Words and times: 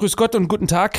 Grüß 0.00 0.16
Gott 0.16 0.34
und 0.34 0.48
guten 0.48 0.66
Tag, 0.66 0.98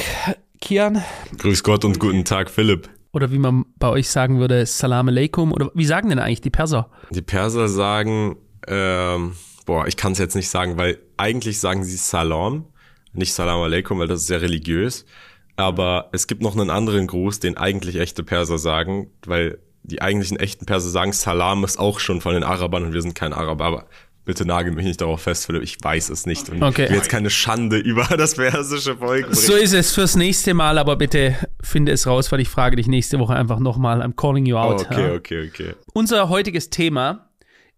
Kian. 0.62 1.03
Grüß 1.40 1.63
Gott 1.63 1.83
und 1.85 2.00
guten 2.00 2.23
Tag, 2.23 2.51
Philipp. 2.51 2.88
Oder 3.13 3.31
wie 3.31 3.39
man 3.39 3.66
bei 3.79 3.89
euch 3.89 4.08
sagen 4.08 4.38
würde, 4.38 4.63
Salam 4.67 5.08
Aleikum. 5.08 5.54
Oder 5.54 5.71
wie 5.74 5.85
sagen 5.85 6.09
denn 6.09 6.20
eigentlich 6.20 6.42
die 6.42 6.51
Perser? 6.51 6.92
Die 7.10 7.24
Perser 7.24 7.68
sagen, 7.68 8.38
ähm, 8.68 9.32
boah, 9.66 9.88
ich 9.88 9.98
kann 9.98 10.12
es 10.12 10.20
jetzt 10.20 10.36
nicht 10.36 10.50
sagen, 10.50 10.78
weil 10.78 11.00
eigentlich 11.18 11.60
sagen 11.60 11.84
sie 11.84 11.98
Salam, 11.98 12.66
nicht 13.12 13.34
Salam 13.34 13.60
Aleikum, 13.62 13.98
weil 13.98 14.08
das 14.08 14.20
ist 14.20 14.28
sehr 14.28 14.44
religiös. 14.44 15.08
Aber 15.56 16.09
es 16.12 16.27
gibt 16.27 16.44
noch 16.44 16.55
einen 16.55 16.70
anderen 16.70 17.08
Gruß, 17.08 17.40
den 17.40 17.58
eigentlich 17.58 17.99
echte 17.99 18.23
Perser 18.23 18.59
sagen, 18.59 19.09
weil 19.26 19.58
die 19.81 20.04
eigentlichen 20.04 20.38
echten 20.38 20.68
Perser 20.68 20.90
sagen, 20.91 21.12
Salam 21.12 21.63
ist 21.63 21.80
auch 21.80 21.99
schon 21.99 22.22
von 22.22 22.36
den 22.36 22.44
Arabern 22.44 22.86
und 22.86 22.94
wir 22.94 23.02
sind 23.02 23.16
kein 23.16 23.34
Araber. 23.34 23.66
Aber 23.66 23.88
bitte 24.26 24.45
nagel 24.45 24.72
mich 24.73 24.85
nicht 24.85 25.02
darauf 25.02 25.22
fest, 25.22 25.45
Philipp, 25.45 25.63
ich 25.63 25.77
weiß 25.81 26.09
es 26.09 26.26
nicht. 26.26 26.49
Und 26.49 26.62
Okay. 26.63 26.84
ich 26.85 26.90
will 26.90 26.98
jetzt 26.98 27.09
keine 27.09 27.30
Schande 27.30 27.77
über 27.77 28.03
das 28.17 28.35
persische 28.35 28.98
Volk 28.98 29.23
bringen. 29.23 29.35
So 29.35 29.53
ist 29.55 29.73
es 29.73 29.94
fürs 29.94 30.16
nächste 30.16 30.53
Mal, 30.53 30.77
aber 30.77 30.95
bitte 30.95 31.35
finde 31.61 31.91
es 31.91 32.05
raus, 32.07 32.31
weil 32.31 32.39
ich 32.39 32.49
frage 32.49 32.75
dich 32.75 32.88
nächste 32.88 33.20
Woche 33.20 33.35
einfach 33.35 33.59
nochmal. 33.59 34.02
I'm 34.02 34.13
calling 34.16 34.45
you 34.45 34.57
out. 34.57 34.81
okay, 34.85 35.07
ja. 35.07 35.13
okay, 35.16 35.47
okay. 35.49 35.73
Unser 35.94 36.30
heutiges 36.30 36.70
Thema 36.70 37.30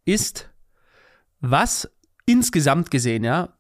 ist, 0.05 0.49
was 1.39 1.89
insgesamt 2.25 2.91
gesehen, 2.91 3.23
ja, 3.23 3.53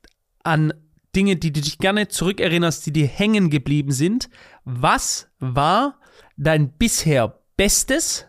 an 0.43 0.73
Dinge, 1.15 1.35
die 1.35 1.53
du 1.53 1.61
dich 1.61 1.77
gerne 1.77 2.07
zurückerinnerst, 2.07 2.85
die 2.85 2.91
dir 2.91 3.07
hängen 3.07 3.49
geblieben 3.49 3.91
sind. 3.91 4.29
Was 4.65 5.27
war 5.39 5.99
dein 6.37 6.71
bisher 6.73 7.39
bestes 7.55 8.25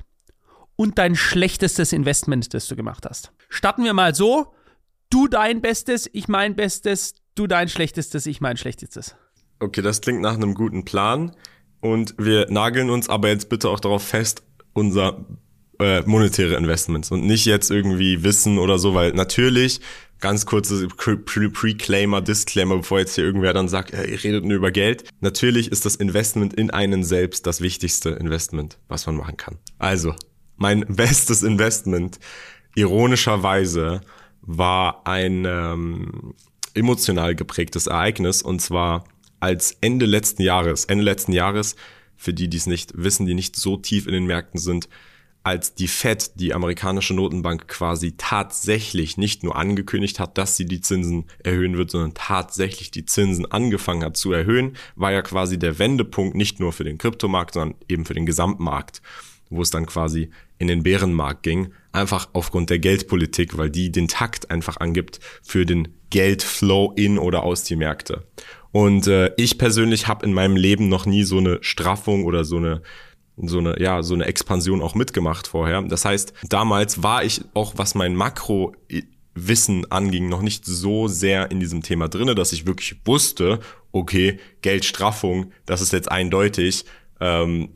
und 0.76 0.98
dein 0.98 1.16
schlechtestes 1.16 1.92
Investment, 1.92 2.52
das 2.52 2.68
du 2.68 2.76
gemacht 2.76 3.06
hast? 3.08 3.32
Starten 3.54 3.84
wir 3.84 3.92
mal 3.94 4.14
so. 4.14 4.52
Du 5.10 5.28
dein 5.28 5.60
Bestes, 5.60 6.10
ich 6.12 6.26
mein 6.26 6.56
Bestes, 6.56 7.14
du 7.36 7.46
dein 7.46 7.68
Schlechtestes, 7.68 8.26
ich 8.26 8.40
mein 8.40 8.56
Schlechtestes. 8.56 9.14
Okay, 9.60 9.80
das 9.80 10.00
klingt 10.00 10.20
nach 10.20 10.34
einem 10.34 10.54
guten 10.54 10.84
Plan. 10.84 11.36
Und 11.80 12.14
wir 12.18 12.50
nageln 12.50 12.90
uns 12.90 13.08
aber 13.08 13.28
jetzt 13.28 13.48
bitte 13.48 13.68
auch 13.68 13.78
darauf 13.78 14.02
fest, 14.02 14.42
unser 14.72 15.24
äh, 15.78 16.02
monetäre 16.02 16.56
Investments 16.56 17.10
und 17.12 17.24
nicht 17.26 17.44
jetzt 17.44 17.70
irgendwie 17.70 18.24
Wissen 18.24 18.58
oder 18.58 18.78
so, 18.78 18.94
weil 18.94 19.12
natürlich, 19.12 19.80
ganz 20.20 20.46
kurzes 20.46 20.88
Pre- 20.96 21.18
Pre- 21.18 21.50
Preclaimer, 21.50 22.22
Disclaimer, 22.22 22.78
bevor 22.78 22.98
jetzt 23.00 23.14
hier 23.14 23.24
irgendwer 23.24 23.52
dann 23.52 23.68
sagt, 23.68 23.92
äh, 23.92 24.04
ihr 24.06 24.24
redet 24.24 24.44
nur 24.44 24.56
über 24.56 24.70
Geld. 24.72 25.04
Natürlich 25.20 25.70
ist 25.70 25.84
das 25.84 25.94
Investment 25.96 26.54
in 26.54 26.70
einen 26.70 27.04
selbst 27.04 27.46
das 27.46 27.60
wichtigste 27.60 28.10
Investment, 28.10 28.78
was 28.88 29.06
man 29.06 29.16
machen 29.16 29.36
kann. 29.36 29.58
Also, 29.78 30.14
mein 30.56 30.80
bestes 30.88 31.42
Investment, 31.42 32.18
ironischerweise, 32.74 34.00
war 34.42 35.06
ein 35.06 35.44
ähm, 35.46 36.34
emotional 36.74 37.34
geprägtes 37.34 37.86
Ereignis 37.86 38.42
und 38.42 38.60
zwar 38.60 39.04
als 39.40 39.76
Ende 39.80 40.06
letzten 40.06 40.42
Jahres, 40.42 40.84
Ende 40.84 41.04
letzten 41.04 41.32
Jahres, 41.32 41.76
für 42.16 42.32
die, 42.32 42.48
die 42.48 42.56
es 42.56 42.66
nicht 42.66 42.92
wissen, 42.96 43.26
die 43.26 43.34
nicht 43.34 43.56
so 43.56 43.76
tief 43.76 44.06
in 44.06 44.12
den 44.12 44.26
Märkten 44.26 44.58
sind, 44.60 44.88
als 45.42 45.74
die 45.74 45.88
Fed, 45.88 46.40
die 46.40 46.54
amerikanische 46.54 47.12
Notenbank, 47.12 47.68
quasi 47.68 48.14
tatsächlich 48.16 49.18
nicht 49.18 49.42
nur 49.42 49.56
angekündigt 49.56 50.18
hat, 50.18 50.38
dass 50.38 50.56
sie 50.56 50.64
die 50.64 50.80
Zinsen 50.80 51.26
erhöhen 51.42 51.76
wird, 51.76 51.90
sondern 51.90 52.14
tatsächlich 52.14 52.90
die 52.90 53.04
Zinsen 53.04 53.44
angefangen 53.52 54.02
hat 54.02 54.16
zu 54.16 54.32
erhöhen, 54.32 54.74
war 54.96 55.12
ja 55.12 55.20
quasi 55.20 55.58
der 55.58 55.78
Wendepunkt 55.78 56.34
nicht 56.34 56.60
nur 56.60 56.72
für 56.72 56.84
den 56.84 56.96
Kryptomarkt, 56.96 57.54
sondern 57.54 57.78
eben 57.90 58.06
für 58.06 58.14
den 58.14 58.24
Gesamtmarkt, 58.24 59.02
wo 59.50 59.60
es 59.60 59.70
dann 59.70 59.84
quasi 59.84 60.30
in 60.64 60.68
den 60.68 60.82
Bärenmarkt 60.82 61.42
ging, 61.42 61.72
einfach 61.92 62.28
aufgrund 62.32 62.70
der 62.70 62.78
Geldpolitik, 62.78 63.58
weil 63.58 63.70
die 63.70 63.92
den 63.92 64.08
Takt 64.08 64.50
einfach 64.50 64.78
angibt 64.78 65.20
für 65.42 65.66
den 65.66 65.88
Geldflow 66.10 66.92
in 66.96 67.18
oder 67.18 67.42
aus 67.42 67.64
die 67.64 67.76
Märkte. 67.76 68.26
Und 68.72 69.06
äh, 69.06 69.30
ich 69.36 69.58
persönlich 69.58 70.08
habe 70.08 70.24
in 70.24 70.32
meinem 70.32 70.56
Leben 70.56 70.88
noch 70.88 71.06
nie 71.06 71.22
so 71.24 71.38
eine 71.38 71.58
Straffung 71.60 72.24
oder 72.24 72.44
so 72.44 72.56
eine 72.56 72.82
so 73.36 73.58
eine 73.58 73.80
ja 73.80 74.02
so 74.02 74.14
eine 74.14 74.26
Expansion 74.26 74.80
auch 74.80 74.94
mitgemacht 74.94 75.46
vorher. 75.48 75.82
Das 75.82 76.04
heißt, 76.04 76.32
damals 76.48 77.02
war 77.02 77.24
ich 77.24 77.42
auch 77.52 77.74
was 77.76 77.94
mein 77.94 78.16
Makro 78.16 78.74
Wissen 79.34 79.90
anging, 79.90 80.28
noch 80.28 80.42
nicht 80.42 80.64
so 80.64 81.08
sehr 81.08 81.50
in 81.50 81.60
diesem 81.60 81.82
Thema 81.82 82.08
drinne, 82.08 82.34
dass 82.36 82.52
ich 82.52 82.66
wirklich 82.66 82.96
wusste, 83.04 83.58
okay, 83.90 84.38
Geldstraffung, 84.62 85.52
das 85.66 85.80
ist 85.80 85.92
jetzt 85.92 86.10
eindeutig, 86.10 86.84
ähm, 87.20 87.70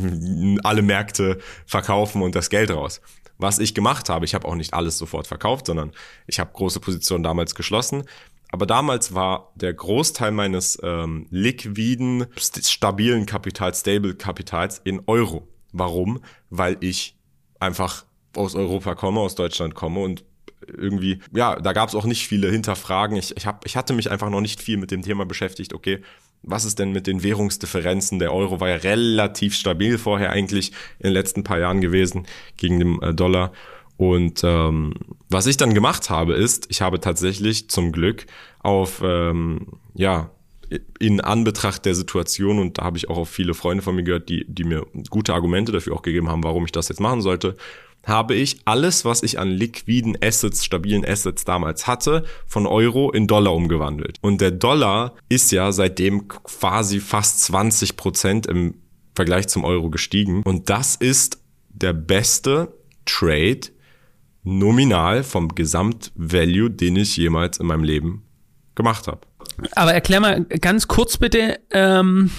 alle 0.62 0.82
Märkte 0.82 1.38
verkaufen 1.66 2.22
und 2.22 2.34
das 2.34 2.50
Geld 2.50 2.70
raus. 2.70 3.00
Was 3.38 3.58
ich 3.58 3.74
gemacht 3.74 4.08
habe, 4.08 4.24
ich 4.24 4.34
habe 4.34 4.46
auch 4.46 4.54
nicht 4.54 4.74
alles 4.74 4.96
sofort 4.96 5.26
verkauft, 5.26 5.66
sondern 5.66 5.92
ich 6.26 6.38
habe 6.38 6.52
große 6.52 6.80
Positionen 6.80 7.24
damals 7.24 7.54
geschlossen. 7.54 8.04
Aber 8.50 8.66
damals 8.66 9.14
war 9.14 9.52
der 9.56 9.74
Großteil 9.74 10.30
meines 10.30 10.78
ähm, 10.82 11.26
liquiden, 11.30 12.26
st 12.38 12.70
stabilen 12.70 13.26
Kapitals, 13.26 13.80
stable 13.80 14.14
Kapitals 14.14 14.80
in 14.84 15.02
Euro. 15.06 15.48
Warum? 15.72 16.20
Weil 16.50 16.76
ich 16.78 17.16
einfach 17.58 18.04
aus 18.36 18.54
Europa 18.54 18.94
komme, 18.94 19.20
aus 19.20 19.34
Deutschland 19.34 19.74
komme 19.74 20.00
und 20.00 20.24
irgendwie, 20.66 21.20
ja, 21.32 21.56
da 21.56 21.72
gab 21.72 21.88
es 21.88 21.94
auch 21.94 22.04
nicht 22.04 22.26
viele 22.26 22.50
Hinterfragen. 22.50 23.16
Ich, 23.16 23.36
ich, 23.36 23.46
hab, 23.46 23.66
ich 23.66 23.76
hatte 23.76 23.92
mich 23.92 24.10
einfach 24.10 24.30
noch 24.30 24.40
nicht 24.40 24.62
viel 24.62 24.76
mit 24.76 24.90
dem 24.90 25.02
Thema 25.02 25.26
beschäftigt, 25.26 25.74
okay, 25.74 26.00
was 26.46 26.64
ist 26.64 26.78
denn 26.78 26.92
mit 26.92 27.06
den 27.06 27.22
Währungsdifferenzen? 27.22 28.18
Der 28.18 28.32
Euro 28.32 28.60
war 28.60 28.68
ja 28.68 28.76
relativ 28.76 29.54
stabil 29.54 29.98
vorher 29.98 30.30
eigentlich 30.30 30.72
in 30.98 31.04
den 31.04 31.12
letzten 31.12 31.44
paar 31.44 31.58
Jahren 31.58 31.80
gewesen 31.80 32.26
gegen 32.56 32.78
den 32.78 33.02
äh, 33.02 33.14
Dollar. 33.14 33.52
Und 33.96 34.42
ähm, 34.44 34.94
was 35.28 35.46
ich 35.46 35.56
dann 35.56 35.74
gemacht 35.74 36.10
habe, 36.10 36.34
ist, 36.34 36.66
ich 36.70 36.80
habe 36.80 37.00
tatsächlich 37.00 37.70
zum 37.70 37.92
Glück 37.92 38.26
auf, 38.60 39.00
ähm, 39.04 39.78
ja, 39.94 40.30
in 40.98 41.20
Anbetracht 41.20 41.84
der 41.84 41.94
Situation, 41.94 42.58
und 42.58 42.78
da 42.78 42.84
habe 42.84 42.96
ich 42.96 43.08
auch 43.08 43.18
auf 43.18 43.28
viele 43.28 43.54
Freunde 43.54 43.82
von 43.82 43.94
mir 43.94 44.02
gehört, 44.02 44.28
die, 44.28 44.44
die 44.48 44.64
mir 44.64 44.86
gute 45.10 45.34
Argumente 45.34 45.70
dafür 45.70 45.94
auch 45.94 46.02
gegeben 46.02 46.28
haben, 46.28 46.42
warum 46.42 46.64
ich 46.64 46.72
das 46.72 46.88
jetzt 46.88 47.00
machen 47.00 47.20
sollte, 47.20 47.56
habe 48.06 48.34
ich 48.34 48.58
alles, 48.64 49.04
was 49.04 49.22
ich 49.22 49.38
an 49.38 49.48
liquiden 49.48 50.16
Assets, 50.22 50.64
stabilen 50.64 51.04
Assets 51.04 51.44
damals 51.44 51.86
hatte, 51.86 52.24
von 52.46 52.66
Euro 52.66 53.10
in 53.10 53.26
Dollar 53.26 53.54
umgewandelt. 53.54 54.18
Und 54.20 54.40
der 54.40 54.50
Dollar 54.50 55.14
ist 55.28 55.52
ja 55.52 55.72
seitdem 55.72 56.28
quasi 56.28 57.00
fast 57.00 57.40
20 57.44 57.96
Prozent 57.96 58.46
im 58.46 58.74
Vergleich 59.14 59.48
zum 59.48 59.64
Euro 59.64 59.90
gestiegen. 59.90 60.42
Und 60.42 60.70
das 60.70 60.96
ist 60.96 61.38
der 61.68 61.92
beste 61.92 62.74
Trade 63.06 63.60
nominal 64.42 65.22
vom 65.22 65.48
Gesamtvalue, 65.48 66.70
den 66.70 66.96
ich 66.96 67.16
jemals 67.16 67.58
in 67.58 67.66
meinem 67.66 67.84
Leben 67.84 68.24
gemacht 68.74 69.06
habe. 69.06 69.20
Aber 69.72 69.94
erklär 69.94 70.20
mal 70.20 70.44
ganz 70.44 70.88
kurz 70.88 71.16
bitte, 71.16 71.60
ähm, 71.70 72.30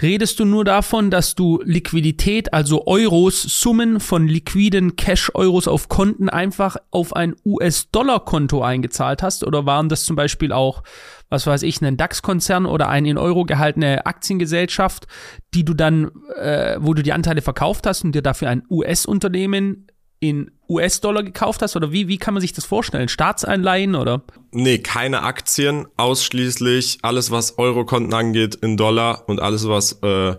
redest 0.00 0.40
du 0.40 0.44
nur 0.44 0.64
davon, 0.64 1.10
dass 1.10 1.34
du 1.34 1.60
Liquidität, 1.64 2.52
also 2.52 2.86
Euros, 2.86 3.42
Summen 3.42 4.00
von 4.00 4.26
liquiden 4.26 4.96
Cash-Euros 4.96 5.68
auf 5.68 5.88
Konten 5.88 6.28
einfach 6.28 6.76
auf 6.90 7.14
ein 7.14 7.34
US-Dollar-Konto 7.44 8.62
eingezahlt 8.62 9.22
hast? 9.22 9.44
Oder 9.44 9.66
waren 9.66 9.88
das 9.88 10.04
zum 10.04 10.16
Beispiel 10.16 10.52
auch, 10.52 10.82
was 11.28 11.46
weiß 11.46 11.62
ich, 11.62 11.80
ein 11.80 11.96
DAX-Konzern 11.96 12.66
oder 12.66 12.88
eine 12.88 13.10
in 13.10 13.18
Euro 13.18 13.44
gehaltene 13.44 14.06
Aktiengesellschaft, 14.06 15.06
die 15.54 15.64
du 15.64 15.74
dann, 15.74 16.10
äh, 16.36 16.76
wo 16.80 16.94
du 16.94 17.02
die 17.02 17.12
Anteile 17.12 17.42
verkauft 17.42 17.86
hast 17.86 18.04
und 18.04 18.14
dir 18.14 18.22
dafür 18.22 18.48
ein 18.48 18.62
US-Unternehmen 18.70 19.86
in 20.28 20.50
US-Dollar 20.68 21.22
gekauft 21.22 21.62
hast? 21.62 21.76
Oder 21.76 21.92
wie, 21.92 22.08
wie 22.08 22.18
kann 22.18 22.34
man 22.34 22.40
sich 22.40 22.52
das 22.52 22.64
vorstellen? 22.64 23.08
Staatsanleihen 23.08 23.94
oder? 23.94 24.22
Nee, 24.52 24.78
keine 24.78 25.22
Aktien, 25.22 25.86
ausschließlich 25.96 26.98
alles, 27.02 27.30
was 27.30 27.58
Eurokonten 27.58 28.14
angeht, 28.14 28.54
in 28.56 28.76
Dollar 28.76 29.24
und 29.28 29.40
alles, 29.40 29.68
was 29.68 30.00
äh, 30.02 30.36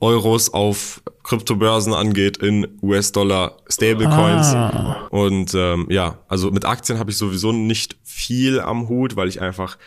Euros 0.00 0.52
auf 0.52 1.02
Kryptobörsen 1.22 1.94
angeht, 1.94 2.36
in 2.36 2.78
US-Dollar 2.82 3.56
Stablecoins. 3.68 4.54
Ah. 4.54 5.06
Und 5.10 5.54
ähm, 5.54 5.86
ja, 5.90 6.18
also 6.28 6.50
mit 6.50 6.64
Aktien 6.64 6.98
habe 6.98 7.10
ich 7.10 7.16
sowieso 7.16 7.52
nicht 7.52 7.96
viel 8.04 8.60
am 8.60 8.88
Hut, 8.88 9.16
weil 9.16 9.28
ich 9.28 9.40
einfach, 9.40 9.78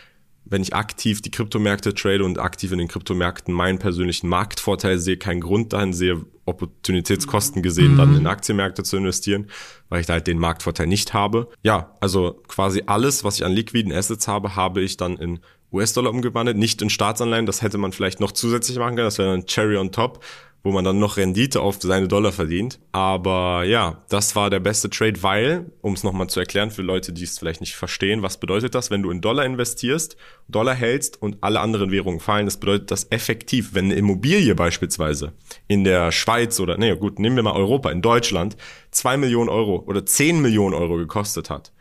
wenn 0.50 0.62
ich 0.62 0.74
aktiv 0.74 1.22
die 1.22 1.32
Kryptomärkte 1.32 1.94
trade 1.94 2.24
und 2.24 2.40
aktiv 2.40 2.72
in 2.72 2.80
den 2.80 2.88
Kryptomärkten 2.88 3.54
meinen 3.54 3.80
persönlichen 3.80 4.28
Marktvorteil 4.28 4.98
sehe, 4.98 5.18
keinen 5.18 5.42
Grund 5.42 5.74
dahin 5.74 5.94
sehe, 5.94 6.26
Opportunitätskosten 6.46 7.62
gesehen, 7.62 7.98
dann 7.98 8.18
in 8.18 8.26
Aktienmärkte 8.26 8.84
zu 8.84 8.98
investieren, 8.98 9.48
weil 9.90 10.02
ich 10.02 10.08
da 10.08 10.14
halt 10.14 10.26
den 10.26 10.40
Marktvorteil 10.40 10.88
nicht 10.88 11.14
habe. 11.14 11.50
Ja, 11.62 11.96
also 12.02 12.42
quasi 12.48 12.84
alles, 12.88 13.24
was 13.24 13.36
ich 13.36 13.46
an 13.46 13.52
liquiden 13.52 13.94
Assets 13.94 14.28
habe, 14.28 14.56
habe 14.56 14.82
ich 14.82 14.98
dann 14.98 15.18
in 15.18 15.40
US-Dollar 15.72 16.12
umgewandelt, 16.12 16.58
nicht 16.58 16.82
in 16.82 16.90
Staatsanleihen. 16.90 17.46
Das 17.46 17.62
hätte 17.62 17.78
man 17.78 17.92
vielleicht 17.92 18.20
noch 18.20 18.32
zusätzlich 18.32 18.78
machen 18.80 18.96
können. 18.96 19.08
Das 19.08 19.20
wäre 19.20 19.32
dann 19.32 19.46
Cherry 19.46 19.78
on 19.78 19.92
top, 19.92 20.24
wo 20.64 20.72
man 20.72 20.84
dann 20.84 21.00
noch 21.00 21.18
Rendite 21.18 21.62
auf 21.62 21.78
seine 21.82 22.08
Dollar 22.08 22.32
verdient. 22.32 22.80
Aber 22.92 23.64
ja, 23.64 24.04
das 24.10 24.36
war 24.36 24.50
der 24.50 24.60
beste 24.60 24.90
Trade, 24.90 25.22
weil, 25.24 25.72
um 25.82 25.94
es 25.94 26.04
nochmal 26.04 26.28
zu 26.28 26.40
erklären 26.40 26.72
für 26.72 26.82
Leute, 26.82 27.14
die 27.14 27.24
es 27.24 27.40
vielleicht 27.40 27.62
nicht 27.62 27.76
verstehen, 27.76 28.22
was 28.22 28.40
bedeutet 28.40 28.76
das, 28.76 28.92
wenn 28.92 29.02
du 29.02 29.12
in 29.12 29.22
Dollar 29.22 29.46
investierst, 29.46 30.18
Dollar 30.48 30.76
hältst 30.76 31.22
und 31.22 31.38
alle 31.42 31.60
anderen 31.60 31.92
Währungen 31.92 32.20
fallen, 32.20 32.46
das 32.46 32.58
bedeutet 32.58 32.92
das 32.92 33.08
effektiv, 33.12 33.74
wenn 33.74 33.86
eine 33.86 33.96
Immobilie 33.96 34.56
beispielsweise 34.56 35.34
in 35.68 35.84
der 35.84 36.12
Schweiz 36.12 36.60
oder, 36.60 36.78
nee, 36.78 36.96
gut, 36.96 37.20
nehmen 37.20 37.36
wir 37.36 37.44
mal 37.44 37.54
Europa, 37.54 37.92
in 37.92 38.02
Deutschland, 38.02 38.58
zwei 38.92 39.18
Millionen 39.18 39.50
Euro 39.50 39.84
oder 39.88 40.06
zehn 40.06 40.42
Millionen 40.42 40.74
Euro 40.74 40.98
gekostet 40.98 41.50
hat 41.50 41.72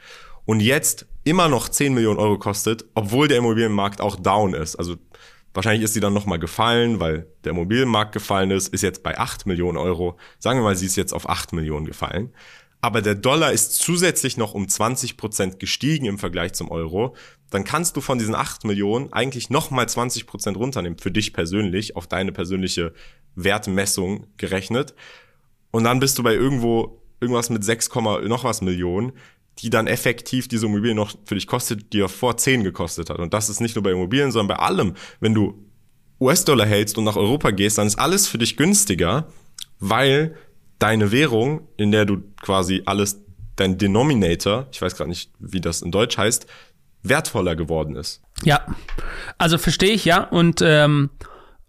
und 0.49 0.61
jetzt 0.61 1.07
immer 1.25 1.51
noch 1.51 1.69
10 1.69 1.93
Millionen 1.93 2.19
Euro 2.19 2.39
kostet, 2.39 2.87
obwohl 2.95 3.29
der 3.29 3.37
Immobilienmarkt 3.37 4.01
auch 4.01 4.17
down 4.17 4.55
ist. 4.55 4.77
Also 4.77 4.97
wahrscheinlich 5.55 5.85
ist 5.85 5.95
sie 5.95 6.00
dann 6.00 6.15
nochmal 6.15 6.39
gefallen, 6.39 7.00
weil 7.00 7.27
der 7.45 7.53
Immobilienmarkt 7.53 8.12
gefallen 8.12 8.50
ist, 8.50 8.69
ist 8.69 8.83
jetzt 8.83 9.03
bei 9.03 9.19
8 9.19 9.47
Millionen 9.47 9.79
Euro. 9.79 10.17
Sagen 10.39 10.61
wir 10.61 10.65
mal, 10.65 10.77
sie 10.77 10.87
ist 10.87 10.97
jetzt 10.97 11.12
auf 11.12 11.29
8 11.29 11.53
Millionen 11.53 11.87
gefallen. 11.87 12.33
Aber 12.81 13.03
der 13.03 13.17
Dollar 13.17 13.53
ist 13.53 13.75
zusätzlich 13.75 14.37
noch 14.37 14.55
um 14.55 14.69
20 14.69 15.17
Prozent 15.17 15.59
gestiegen 15.59 16.06
im 16.06 16.19
Vergleich 16.19 16.53
zum 16.53 16.71
Euro. 16.71 17.17
Dann 17.50 17.65
kannst 17.65 17.97
du 17.97 18.00
von 18.00 18.19
diesen 18.19 18.37
8 18.37 18.65
Millionen 18.65 19.12
eigentlich 19.12 19.50
nochmal 19.50 19.89
20 19.89 20.27
Prozent 20.27 20.56
runternehmen 20.56 20.99
für 20.99 21.11
dich 21.11 21.33
persönlich, 21.33 21.97
auf 21.97 22.06
deine 22.06 22.31
persönliche 22.31 22.93
Wertmessung 23.35 24.27
gerechnet. 24.37 24.95
Und 25.71 25.85
dann 25.85 25.99
bist 25.99 26.19
du 26.19 26.23
bei 26.23 26.35
irgendwo 26.35 27.03
irgendwas 27.21 27.50
mit 27.50 27.65
6, 27.65 27.91
noch 27.95 28.45
was 28.45 28.62
Millionen 28.62 29.12
die 29.61 29.71
dann 29.71 29.87
effektiv 29.87 30.49
diese 30.49 30.67
Immobilie 30.67 30.95
noch 30.95 31.13
für 31.25 31.35
dich 31.35 31.47
kostet, 31.47 31.93
die 31.93 32.01
er 32.01 32.09
vor 32.09 32.37
10 32.37 32.65
gekostet 32.65 33.11
hat. 33.11 33.19
Und 33.19 33.35
das 33.35 33.49
ist 33.49 33.61
nicht 33.61 33.75
nur 33.75 33.83
bei 33.83 33.91
Immobilien, 33.91 34.31
sondern 34.31 34.57
bei 34.57 34.63
allem. 34.63 34.95
Wenn 35.21 35.35
du 35.35 35.67
US-Dollar 36.21 36.67
hältst 36.67 36.99
und 36.99 37.05
nach 37.05 37.17
Europa 37.17 37.51
gehst, 37.51 37.79
dann 37.79 37.87
ist 37.87 37.99
alles 37.99 38.27
für 38.27 38.39
dich 38.39 38.57
günstiger, 38.57 39.29
weil 39.79 40.37
deine 40.79 41.13
Währung, 41.13 41.69
in 41.77 41.93
der 41.93 42.05
du 42.05 42.23
quasi 42.41 42.83
alles, 42.87 43.23
dein 43.57 43.79
Denominator, 43.79 44.69
ich 44.73 44.81
weiß 44.81 44.97
gerade 44.97 45.11
nicht, 45.11 45.33
wie 45.39 45.61
das 45.61 45.83
in 45.83 45.91
Deutsch 45.91 46.17
heißt, 46.17 46.47
wertvoller 47.03 47.57
geworden 47.57 47.97
ist. 47.97 48.23
Ja, 48.45 48.65
also 49.39 49.59
verstehe 49.59 49.93
ich, 49.93 50.05
ja. 50.05 50.23
Und 50.23 50.61
ähm, 50.63 51.11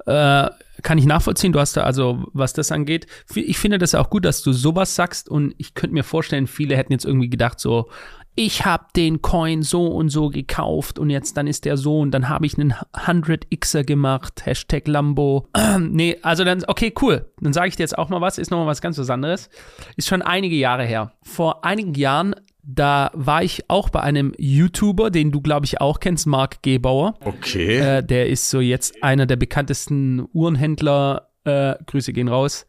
äh, 0.05 0.49
kann 0.83 0.97
ich 0.97 1.05
nachvollziehen. 1.05 1.53
Du 1.53 1.59
hast 1.59 1.75
da 1.77 1.81
also, 1.81 2.23
was 2.33 2.53
das 2.53 2.71
angeht. 2.71 3.07
Ich 3.35 3.57
finde 3.57 3.77
das 3.77 3.95
auch 3.95 4.09
gut, 4.09 4.25
dass 4.25 4.41
du 4.41 4.53
sowas 4.53 4.95
sagst. 4.95 5.29
Und 5.29 5.53
ich 5.57 5.73
könnte 5.73 5.93
mir 5.93 6.03
vorstellen, 6.03 6.47
viele 6.47 6.75
hätten 6.77 6.91
jetzt 6.91 7.05
irgendwie 7.05 7.29
gedacht, 7.29 7.59
so, 7.59 7.89
ich 8.35 8.65
habe 8.65 8.85
den 8.95 9.21
Coin 9.21 9.63
so 9.63 9.87
und 9.87 10.09
so 10.09 10.29
gekauft 10.29 10.97
und 10.97 11.09
jetzt 11.09 11.35
dann 11.35 11.45
ist 11.45 11.65
der 11.65 11.75
so 11.75 11.99
und 11.99 12.11
dann 12.11 12.29
habe 12.29 12.45
ich 12.45 12.57
einen 12.57 12.73
100xer 12.93 13.83
gemacht, 13.83 14.45
Hashtag 14.45 14.87
Lambo. 14.87 15.49
nee, 15.79 16.17
also 16.21 16.45
dann, 16.45 16.63
okay, 16.67 16.93
cool. 17.01 17.29
Dann 17.41 17.51
sage 17.51 17.67
ich 17.67 17.75
dir 17.75 17.83
jetzt 17.83 17.97
auch 17.97 18.07
mal 18.07 18.21
was, 18.21 18.37
ist 18.37 18.49
nochmal 18.49 18.67
was 18.67 18.81
ganz 18.81 18.97
was 18.97 19.09
anderes. 19.09 19.49
Ist 19.97 20.07
schon 20.07 20.21
einige 20.21 20.55
Jahre 20.55 20.85
her. 20.85 21.11
Vor 21.21 21.65
einigen 21.65 21.93
Jahren 21.95 22.33
da 22.63 23.11
war 23.13 23.43
ich 23.43 23.69
auch 23.69 23.89
bei 23.89 24.01
einem 24.01 24.33
YouTuber, 24.37 25.09
den 25.09 25.31
du, 25.31 25.41
glaube 25.41 25.65
ich, 25.65 25.81
auch 25.81 25.99
kennst, 25.99 26.27
Mark 26.27 26.61
Gebauer. 26.61 27.15
Okay. 27.23 27.77
Äh, 27.77 28.03
der 28.03 28.29
ist 28.29 28.49
so 28.49 28.59
jetzt 28.59 29.03
einer 29.03 29.25
der 29.25 29.37
bekanntesten 29.37 30.27
Uhrenhändler. 30.33 31.29
Äh, 31.45 31.75
Grüße 31.85 32.13
gehen 32.13 32.27
raus. 32.27 32.65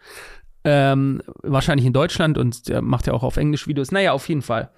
Ähm, 0.63 1.23
wahrscheinlich 1.43 1.87
in 1.87 1.93
Deutschland 1.93 2.39
und 2.39 2.69
der 2.69 2.83
macht 2.83 3.07
ja 3.07 3.15
auch 3.15 3.23
auf 3.23 3.37
Englisch 3.37 3.67
Videos. 3.67 3.93
Naja, 3.93 4.13
auf 4.13 4.29
jeden 4.29 4.43
Fall 4.43 4.71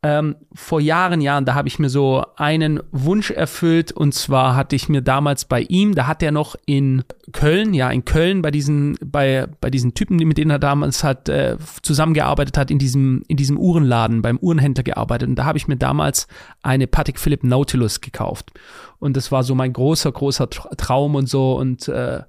ähm, 0.00 0.36
vor 0.54 0.80
Jahren, 0.80 1.20
Jahren, 1.20 1.44
da 1.44 1.54
habe 1.54 1.66
ich 1.66 1.80
mir 1.80 1.90
so 1.90 2.24
einen 2.36 2.80
Wunsch 2.92 3.32
erfüllt. 3.32 3.90
Und 3.90 4.14
zwar 4.14 4.54
hatte 4.54 4.76
ich 4.76 4.88
mir 4.88 5.02
damals 5.02 5.44
bei 5.44 5.62
ihm, 5.62 5.96
da 5.96 6.06
hat 6.06 6.22
er 6.22 6.30
noch 6.30 6.54
in 6.66 7.02
Köln, 7.32 7.74
ja 7.74 7.90
in 7.90 8.04
Köln 8.04 8.40
bei 8.40 8.52
diesen 8.52 8.96
bei 9.04 9.48
bei 9.60 9.70
diesen 9.70 9.94
Typen, 9.94 10.16
mit 10.16 10.38
denen 10.38 10.52
er 10.52 10.60
damals 10.60 11.02
hat 11.02 11.28
äh, 11.28 11.56
zusammengearbeitet 11.82 12.56
hat 12.56 12.70
in 12.70 12.78
diesem 12.78 13.24
in 13.26 13.36
diesem 13.36 13.58
Uhrenladen 13.58 14.22
beim 14.22 14.38
Uhrenhändler 14.38 14.84
gearbeitet. 14.84 15.28
Und 15.28 15.34
da 15.34 15.44
habe 15.44 15.58
ich 15.58 15.66
mir 15.66 15.76
damals 15.76 16.28
eine 16.62 16.86
Patek 16.86 17.18
Philippe 17.18 17.48
Nautilus 17.48 18.00
gekauft. 18.00 18.52
Und 19.00 19.16
das 19.16 19.32
war 19.32 19.42
so 19.42 19.56
mein 19.56 19.72
großer 19.72 20.12
großer 20.12 20.48
Traum 20.48 21.16
und 21.16 21.28
so. 21.28 21.56
Und 21.56 21.88
äh, 21.88 22.22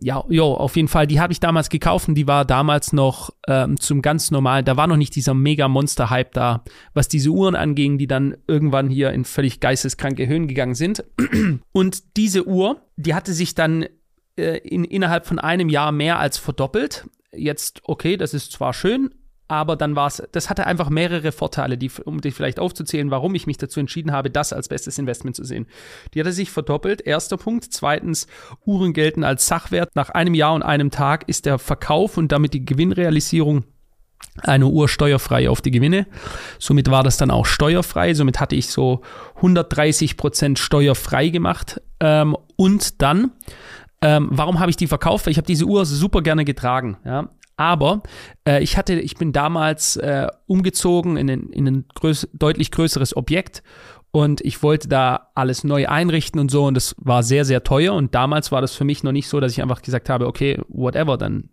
ja, 0.00 0.24
jo, 0.28 0.54
auf 0.54 0.76
jeden 0.76 0.88
Fall, 0.88 1.06
die 1.06 1.20
habe 1.20 1.32
ich 1.32 1.40
damals 1.40 1.68
gekauft 1.68 2.08
und 2.08 2.14
die 2.14 2.26
war 2.26 2.44
damals 2.44 2.92
noch 2.92 3.30
ähm, 3.48 3.80
zum 3.80 4.02
ganz 4.02 4.30
normalen, 4.30 4.64
da 4.64 4.76
war 4.76 4.86
noch 4.86 4.96
nicht 4.96 5.16
dieser 5.16 5.34
mega 5.34 5.68
Monster-Hype 5.68 6.32
da, 6.32 6.62
was 6.94 7.08
diese 7.08 7.30
Uhren 7.30 7.54
anging, 7.54 7.98
die 7.98 8.06
dann 8.06 8.36
irgendwann 8.46 8.88
hier 8.88 9.12
in 9.12 9.24
völlig 9.24 9.60
geisteskranke 9.60 10.26
Höhen 10.26 10.48
gegangen 10.48 10.74
sind. 10.74 11.04
Und 11.72 12.16
diese 12.16 12.46
Uhr, 12.46 12.82
die 12.96 13.14
hatte 13.14 13.32
sich 13.32 13.54
dann 13.54 13.86
äh, 14.36 14.58
in, 14.58 14.84
innerhalb 14.84 15.26
von 15.26 15.38
einem 15.38 15.68
Jahr 15.68 15.92
mehr 15.92 16.18
als 16.18 16.38
verdoppelt. 16.38 17.08
Jetzt, 17.32 17.80
okay, 17.84 18.16
das 18.16 18.34
ist 18.34 18.52
zwar 18.52 18.74
schön, 18.74 19.10
aber 19.48 19.76
dann 19.76 19.94
war 19.94 20.08
es, 20.08 20.22
das 20.32 20.50
hatte 20.50 20.66
einfach 20.66 20.90
mehrere 20.90 21.30
Vorteile, 21.30 21.78
die, 21.78 21.90
um 22.04 22.20
dich 22.20 22.34
vielleicht 22.34 22.58
aufzuzählen, 22.58 23.10
warum 23.10 23.34
ich 23.34 23.46
mich 23.46 23.58
dazu 23.58 23.78
entschieden 23.78 24.12
habe, 24.12 24.30
das 24.30 24.52
als 24.52 24.68
bestes 24.68 24.98
Investment 24.98 25.36
zu 25.36 25.44
sehen. 25.44 25.66
Die 26.14 26.20
hatte 26.20 26.32
sich 26.32 26.50
verdoppelt, 26.50 27.00
erster 27.00 27.36
Punkt. 27.36 27.64
Zweitens, 27.70 28.26
Uhren 28.64 28.92
gelten 28.92 29.22
als 29.22 29.46
Sachwert. 29.46 29.94
Nach 29.94 30.10
einem 30.10 30.34
Jahr 30.34 30.54
und 30.54 30.62
einem 30.62 30.90
Tag 30.90 31.28
ist 31.28 31.46
der 31.46 31.58
Verkauf 31.58 32.16
und 32.16 32.32
damit 32.32 32.54
die 32.54 32.64
Gewinnrealisierung 32.64 33.64
eine 34.42 34.66
Uhr 34.66 34.88
steuerfrei 34.88 35.48
auf 35.48 35.60
die 35.60 35.70
Gewinne. 35.70 36.06
Somit 36.58 36.90
war 36.90 37.02
das 37.02 37.16
dann 37.16 37.30
auch 37.30 37.46
steuerfrei. 37.46 38.14
Somit 38.14 38.40
hatte 38.40 38.56
ich 38.56 38.68
so 38.68 39.02
130 39.36 40.16
Prozent 40.16 40.58
steuerfrei 40.58 41.28
gemacht. 41.28 41.80
Ähm, 42.00 42.36
und 42.56 43.00
dann, 43.00 43.32
ähm, 44.02 44.28
warum 44.30 44.58
habe 44.58 44.70
ich 44.70 44.76
die 44.76 44.88
verkauft? 44.88 45.26
Weil 45.26 45.32
ich 45.32 45.38
habe 45.38 45.46
diese 45.46 45.64
Uhr 45.64 45.86
super 45.86 46.22
gerne 46.22 46.44
getragen. 46.44 46.98
Ja? 47.04 47.30
Aber 47.56 48.02
äh, 48.46 48.62
ich 48.62 48.76
hatte, 48.76 48.94
ich 48.94 49.16
bin 49.16 49.32
damals 49.32 49.96
äh, 49.96 50.28
umgezogen 50.46 51.16
in, 51.16 51.30
ein, 51.30 51.48
in 51.50 51.66
ein 51.66 51.84
größ 51.94 52.28
deutlich 52.34 52.70
größeres 52.70 53.16
Objekt 53.16 53.62
und 54.10 54.40
ich 54.42 54.62
wollte 54.62 54.88
da 54.88 55.30
alles 55.34 55.64
neu 55.64 55.88
einrichten 55.88 56.40
und 56.40 56.50
so 56.50 56.66
und 56.66 56.74
das 56.74 56.94
war 56.98 57.22
sehr, 57.22 57.44
sehr 57.44 57.64
teuer 57.64 57.94
und 57.94 58.14
damals 58.14 58.52
war 58.52 58.60
das 58.60 58.74
für 58.74 58.84
mich 58.84 59.02
noch 59.02 59.12
nicht 59.12 59.28
so, 59.28 59.40
dass 59.40 59.52
ich 59.52 59.62
einfach 59.62 59.82
gesagt 59.82 60.10
habe, 60.10 60.26
okay, 60.26 60.60
whatever, 60.68 61.16
dann 61.16 61.48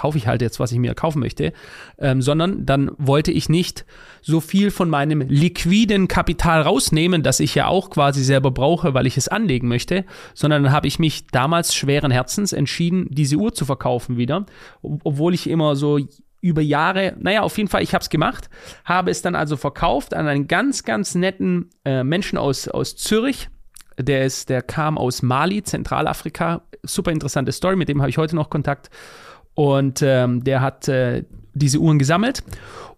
kaufe 0.00 0.16
ich 0.16 0.26
halt 0.26 0.40
jetzt, 0.40 0.58
was 0.58 0.72
ich 0.72 0.78
mir 0.78 0.94
kaufen 0.94 1.20
möchte, 1.20 1.52
ähm, 1.98 2.22
sondern 2.22 2.64
dann 2.64 2.90
wollte 2.96 3.32
ich 3.32 3.50
nicht 3.50 3.84
so 4.22 4.40
viel 4.40 4.70
von 4.70 4.88
meinem 4.88 5.20
liquiden 5.20 6.08
Kapital 6.08 6.62
rausnehmen, 6.62 7.22
das 7.22 7.38
ich 7.38 7.54
ja 7.54 7.66
auch 7.66 7.90
quasi 7.90 8.24
selber 8.24 8.50
brauche, 8.50 8.94
weil 8.94 9.06
ich 9.06 9.18
es 9.18 9.28
anlegen 9.28 9.68
möchte, 9.68 10.06
sondern 10.32 10.62
dann 10.62 10.72
habe 10.72 10.86
ich 10.86 10.98
mich 10.98 11.26
damals 11.26 11.74
schweren 11.74 12.10
Herzens 12.10 12.54
entschieden, 12.54 13.08
diese 13.10 13.36
Uhr 13.36 13.52
zu 13.52 13.66
verkaufen 13.66 14.16
wieder, 14.16 14.46
obwohl 14.80 15.34
ich 15.34 15.46
immer 15.50 15.76
so 15.76 15.98
über 16.40 16.62
Jahre, 16.62 17.14
naja, 17.18 17.42
auf 17.42 17.58
jeden 17.58 17.68
Fall, 17.68 17.82
ich 17.82 17.92
habe 17.92 18.00
es 18.00 18.08
gemacht, 18.08 18.48
habe 18.86 19.10
es 19.10 19.20
dann 19.20 19.34
also 19.34 19.58
verkauft 19.58 20.14
an 20.14 20.26
einen 20.26 20.48
ganz, 20.48 20.84
ganz 20.84 21.14
netten 21.14 21.68
äh, 21.84 22.04
Menschen 22.04 22.38
aus, 22.38 22.68
aus 22.68 22.96
Zürich, 22.96 23.50
der 23.98 24.24
ist, 24.24 24.48
der 24.48 24.62
kam 24.62 24.96
aus 24.96 25.20
Mali, 25.20 25.62
Zentralafrika, 25.62 26.62
super 26.82 27.12
interessante 27.12 27.52
Story, 27.52 27.76
mit 27.76 27.90
dem 27.90 28.00
habe 28.00 28.08
ich 28.08 28.18
heute 28.18 28.36
noch 28.36 28.48
Kontakt 28.48 28.88
und 29.60 30.00
ähm, 30.00 30.42
der 30.42 30.62
hat 30.62 30.88
äh, 30.88 31.24
diese 31.52 31.80
Uhren 31.80 31.98
gesammelt 31.98 32.42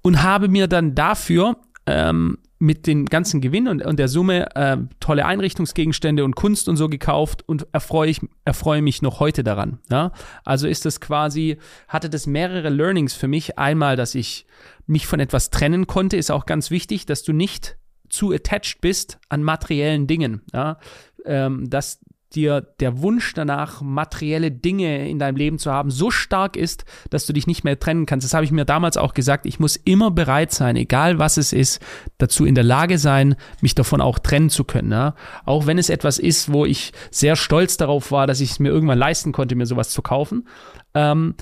und 0.00 0.22
habe 0.22 0.46
mir 0.46 0.68
dann 0.68 0.94
dafür 0.94 1.56
ähm, 1.86 2.38
mit 2.60 2.86
dem 2.86 3.06
ganzen 3.06 3.40
Gewinn 3.40 3.66
und, 3.66 3.84
und 3.84 3.98
der 3.98 4.06
Summe 4.06 4.54
äh, 4.54 4.76
tolle 5.00 5.26
Einrichtungsgegenstände 5.26 6.24
und 6.24 6.36
Kunst 6.36 6.68
und 6.68 6.76
so 6.76 6.88
gekauft 6.88 7.42
und 7.48 7.66
erfreue, 7.72 8.10
ich, 8.10 8.20
erfreue 8.44 8.80
mich 8.80 9.02
noch 9.02 9.18
heute 9.18 9.42
daran. 9.42 9.80
Ja? 9.90 10.12
Also 10.44 10.68
ist 10.68 10.84
das 10.84 11.00
quasi, 11.00 11.56
hatte 11.88 12.08
das 12.08 12.28
mehrere 12.28 12.68
Learnings 12.68 13.14
für 13.14 13.26
mich. 13.26 13.58
Einmal, 13.58 13.96
dass 13.96 14.14
ich 14.14 14.46
mich 14.86 15.08
von 15.08 15.18
etwas 15.18 15.50
trennen 15.50 15.88
konnte, 15.88 16.16
ist 16.16 16.30
auch 16.30 16.46
ganz 16.46 16.70
wichtig, 16.70 17.06
dass 17.06 17.24
du 17.24 17.32
nicht 17.32 17.76
zu 18.08 18.30
attached 18.30 18.80
bist 18.80 19.18
an 19.30 19.42
materiellen 19.42 20.06
Dingen. 20.06 20.42
Ja? 20.52 20.78
Ähm, 21.24 21.68
dass 21.68 21.98
dir 22.34 22.60
der 22.80 23.00
Wunsch 23.00 23.34
danach, 23.34 23.80
materielle 23.80 24.50
Dinge 24.50 25.08
in 25.08 25.18
deinem 25.18 25.36
Leben 25.36 25.58
zu 25.58 25.70
haben, 25.70 25.90
so 25.90 26.10
stark 26.10 26.56
ist, 26.56 26.84
dass 27.10 27.26
du 27.26 27.32
dich 27.32 27.46
nicht 27.46 27.64
mehr 27.64 27.78
trennen 27.78 28.06
kannst. 28.06 28.24
Das 28.24 28.34
habe 28.34 28.44
ich 28.44 28.52
mir 28.52 28.64
damals 28.64 28.96
auch 28.96 29.14
gesagt. 29.14 29.46
Ich 29.46 29.60
muss 29.60 29.76
immer 29.76 30.10
bereit 30.10 30.52
sein, 30.52 30.76
egal 30.76 31.18
was 31.18 31.36
es 31.36 31.52
ist, 31.52 31.80
dazu 32.18 32.44
in 32.44 32.54
der 32.54 32.64
Lage 32.64 32.98
sein, 32.98 33.36
mich 33.60 33.74
davon 33.74 34.00
auch 34.00 34.18
trennen 34.18 34.50
zu 34.50 34.64
können. 34.64 34.92
Ja? 34.92 35.14
Auch 35.44 35.66
wenn 35.66 35.78
es 35.78 35.90
etwas 35.90 36.18
ist, 36.18 36.52
wo 36.52 36.64
ich 36.64 36.92
sehr 37.10 37.36
stolz 37.36 37.76
darauf 37.76 38.10
war, 38.10 38.26
dass 38.26 38.40
ich 38.40 38.52
es 38.52 38.58
mir 38.58 38.70
irgendwann 38.70 38.98
leisten 38.98 39.32
konnte, 39.32 39.54
mir 39.54 39.66
sowas 39.66 39.90
zu 39.90 40.02
kaufen. 40.02 40.48
Ähm, 40.94 41.34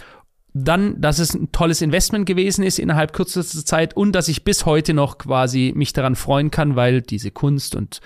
dann, 0.53 1.01
dass 1.01 1.19
es 1.19 1.35
ein 1.35 1.53
tolles 1.53 1.81
Investment 1.81 2.27
gewesen 2.27 2.65
ist 2.65 2.79
innerhalb 2.79 3.13
kürzester 3.13 3.65
Zeit 3.65 3.97
und 3.97 4.13
dass 4.13 4.29
ich 4.29 4.45
bis 4.45 4.67
heute 4.67 4.95
noch 4.95 5.19
quasi 5.19 5.73
mich 5.77 5.93
daran 5.93 6.17
freuen 6.17 6.51
kann, 6.51 6.77
weil 6.77 7.03
diese 7.03 7.31
Kunst 7.31 7.77
und 7.77 8.01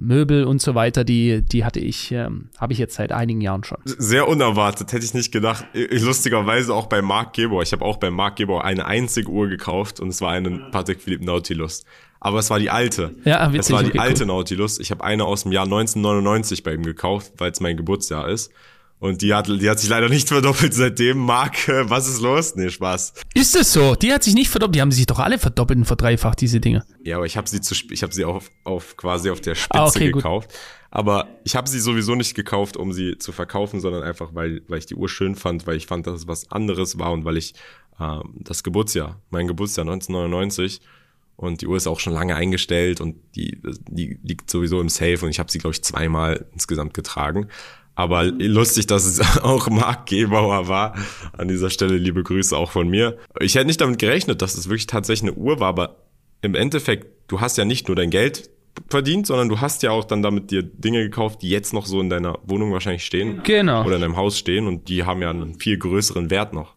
Möbel 0.00 0.44
und 0.44 0.62
so 0.62 0.74
weiter, 0.74 1.04
die, 1.04 1.42
die 1.42 1.64
hatte 1.64 1.78
ich, 1.78 2.10
ähm, 2.10 2.48
habe 2.58 2.72
ich 2.72 2.78
jetzt 2.78 2.94
seit 2.94 3.12
einigen 3.12 3.40
Jahren 3.40 3.64
schon. 3.64 3.78
Sehr 3.84 4.28
unerwartet, 4.28 4.92
hätte 4.92 5.04
ich 5.04 5.14
nicht 5.14 5.30
gedacht. 5.30 5.66
Lustigerweise 5.74 6.74
auch 6.74 6.86
bei 6.86 7.02
Mark 7.02 7.34
Gebauer. 7.34 7.62
Ich 7.62 7.72
habe 7.72 7.84
auch 7.84 7.98
bei 7.98 8.10
Mark 8.10 8.36
Gebauer 8.36 8.64
eine 8.64 8.86
einzige 8.86 9.28
Uhr 9.28 9.48
gekauft 9.48 10.00
und 10.00 10.08
es 10.08 10.20
war 10.20 10.32
eine 10.32 10.70
Patek 10.70 11.02
Philippe 11.02 11.24
Nautilus. 11.24 11.84
Aber 12.18 12.38
es 12.38 12.50
war 12.50 12.58
die 12.58 12.70
alte. 12.70 13.14
Ja, 13.24 13.52
witzig. 13.52 13.60
Es 13.60 13.72
war 13.72 13.82
die 13.82 13.90
okay, 13.90 13.98
alte 13.98 14.22
cool. 14.22 14.28
Nautilus. 14.28 14.78
Ich 14.78 14.90
habe 14.90 15.04
eine 15.04 15.24
aus 15.24 15.44
dem 15.44 15.52
Jahr 15.52 15.64
1999 15.64 16.62
bei 16.62 16.74
ihm 16.74 16.82
gekauft, 16.82 17.32
weil 17.38 17.50
es 17.50 17.60
mein 17.60 17.76
Geburtsjahr 17.76 18.28
ist. 18.28 18.52
Und 19.00 19.22
die 19.22 19.32
hat, 19.32 19.48
die 19.48 19.68
hat 19.68 19.80
sich 19.80 19.88
leider 19.88 20.08
nicht 20.08 20.28
verdoppelt 20.28 20.74
seitdem. 20.74 21.18
Marc, 21.18 21.68
was 21.88 22.06
ist 22.06 22.20
los? 22.20 22.54
Nee, 22.54 22.68
Spaß. 22.68 23.14
Ist 23.34 23.56
es 23.56 23.72
so? 23.72 23.94
Die 23.94 24.12
hat 24.12 24.22
sich 24.22 24.34
nicht 24.34 24.50
verdoppelt. 24.50 24.76
Die 24.76 24.80
haben 24.82 24.92
sich 24.92 25.06
doch 25.06 25.18
alle 25.18 25.38
verdoppelt 25.38 25.78
und 25.78 25.86
verdreifacht, 25.86 26.40
diese 26.40 26.60
Dinge. 26.60 26.84
Ja, 27.02 27.16
aber 27.16 27.26
ich 27.26 27.36
habe 27.36 27.48
sie 27.48 27.62
zu, 27.62 27.74
ich 27.90 28.02
habe 28.02 28.12
sie 28.12 28.24
auf, 28.24 28.50
auf 28.62 28.96
quasi 28.98 29.30
auf 29.30 29.40
der 29.40 29.54
Spitze 29.54 29.80
ah, 29.80 29.86
okay, 29.86 30.12
gekauft. 30.12 30.50
Gut. 30.50 30.58
Aber 30.90 31.28
ich 31.44 31.56
habe 31.56 31.68
sie 31.68 31.80
sowieso 31.80 32.14
nicht 32.14 32.34
gekauft, 32.34 32.76
um 32.76 32.92
sie 32.92 33.16
zu 33.16 33.32
verkaufen, 33.32 33.80
sondern 33.80 34.02
einfach, 34.02 34.34
weil, 34.34 34.62
weil 34.68 34.78
ich 34.78 34.86
die 34.86 34.96
Uhr 34.96 35.08
schön 35.08 35.34
fand, 35.34 35.66
weil 35.66 35.76
ich 35.76 35.86
fand, 35.86 36.06
dass 36.06 36.20
es 36.20 36.28
was 36.28 36.50
anderes 36.50 36.98
war 36.98 37.12
und 37.12 37.24
weil 37.24 37.36
ich 37.36 37.54
ähm, 38.00 38.34
das 38.40 38.62
Geburtsjahr, 38.62 39.20
mein 39.30 39.46
Geburtsjahr 39.46 39.86
1999 39.86 40.80
und 41.36 41.62
die 41.62 41.68
Uhr 41.68 41.76
ist 41.76 41.86
auch 41.86 42.00
schon 42.00 42.12
lange 42.12 42.34
eingestellt 42.34 43.00
und 43.00 43.16
die, 43.34 43.62
die 43.88 44.18
liegt 44.22 44.50
sowieso 44.50 44.80
im 44.80 44.88
Safe 44.88 45.18
und 45.22 45.30
ich 45.30 45.38
habe 45.38 45.50
sie, 45.50 45.58
glaube 45.58 45.72
ich, 45.72 45.82
zweimal 45.82 46.46
insgesamt 46.52 46.92
getragen. 46.92 47.48
Aber 48.00 48.24
lustig, 48.24 48.86
dass 48.86 49.04
es 49.04 49.20
auch 49.42 49.68
Marc 49.68 50.06
Gebauer 50.06 50.68
war. 50.68 50.94
An 51.36 51.48
dieser 51.48 51.68
Stelle 51.68 51.98
liebe 51.98 52.22
Grüße 52.22 52.56
auch 52.56 52.70
von 52.70 52.88
mir. 52.88 53.18
Ich 53.40 53.56
hätte 53.56 53.66
nicht 53.66 53.82
damit 53.82 53.98
gerechnet, 53.98 54.40
dass 54.40 54.54
es 54.54 54.68
wirklich 54.68 54.86
tatsächlich 54.86 55.30
eine 55.30 55.38
Uhr 55.38 55.60
war, 55.60 55.68
aber 55.68 55.96
im 56.40 56.54
Endeffekt, 56.54 57.30
du 57.30 57.42
hast 57.42 57.58
ja 57.58 57.66
nicht 57.66 57.88
nur 57.88 57.96
dein 57.96 58.08
Geld 58.08 58.48
verdient, 58.88 59.26
sondern 59.26 59.50
du 59.50 59.60
hast 59.60 59.82
ja 59.82 59.90
auch 59.90 60.04
dann 60.04 60.22
damit 60.22 60.50
dir 60.50 60.62
Dinge 60.62 61.02
gekauft, 61.02 61.42
die 61.42 61.50
jetzt 61.50 61.74
noch 61.74 61.84
so 61.84 62.00
in 62.00 62.08
deiner 62.08 62.38
Wohnung 62.44 62.72
wahrscheinlich 62.72 63.04
stehen. 63.04 63.42
Genau. 63.42 63.84
Oder 63.84 63.96
in 63.96 64.00
deinem 64.00 64.16
Haus 64.16 64.38
stehen 64.38 64.66
und 64.66 64.88
die 64.88 65.04
haben 65.04 65.20
ja 65.20 65.28
einen 65.28 65.58
viel 65.58 65.76
größeren 65.76 66.30
Wert 66.30 66.54
noch. 66.54 66.76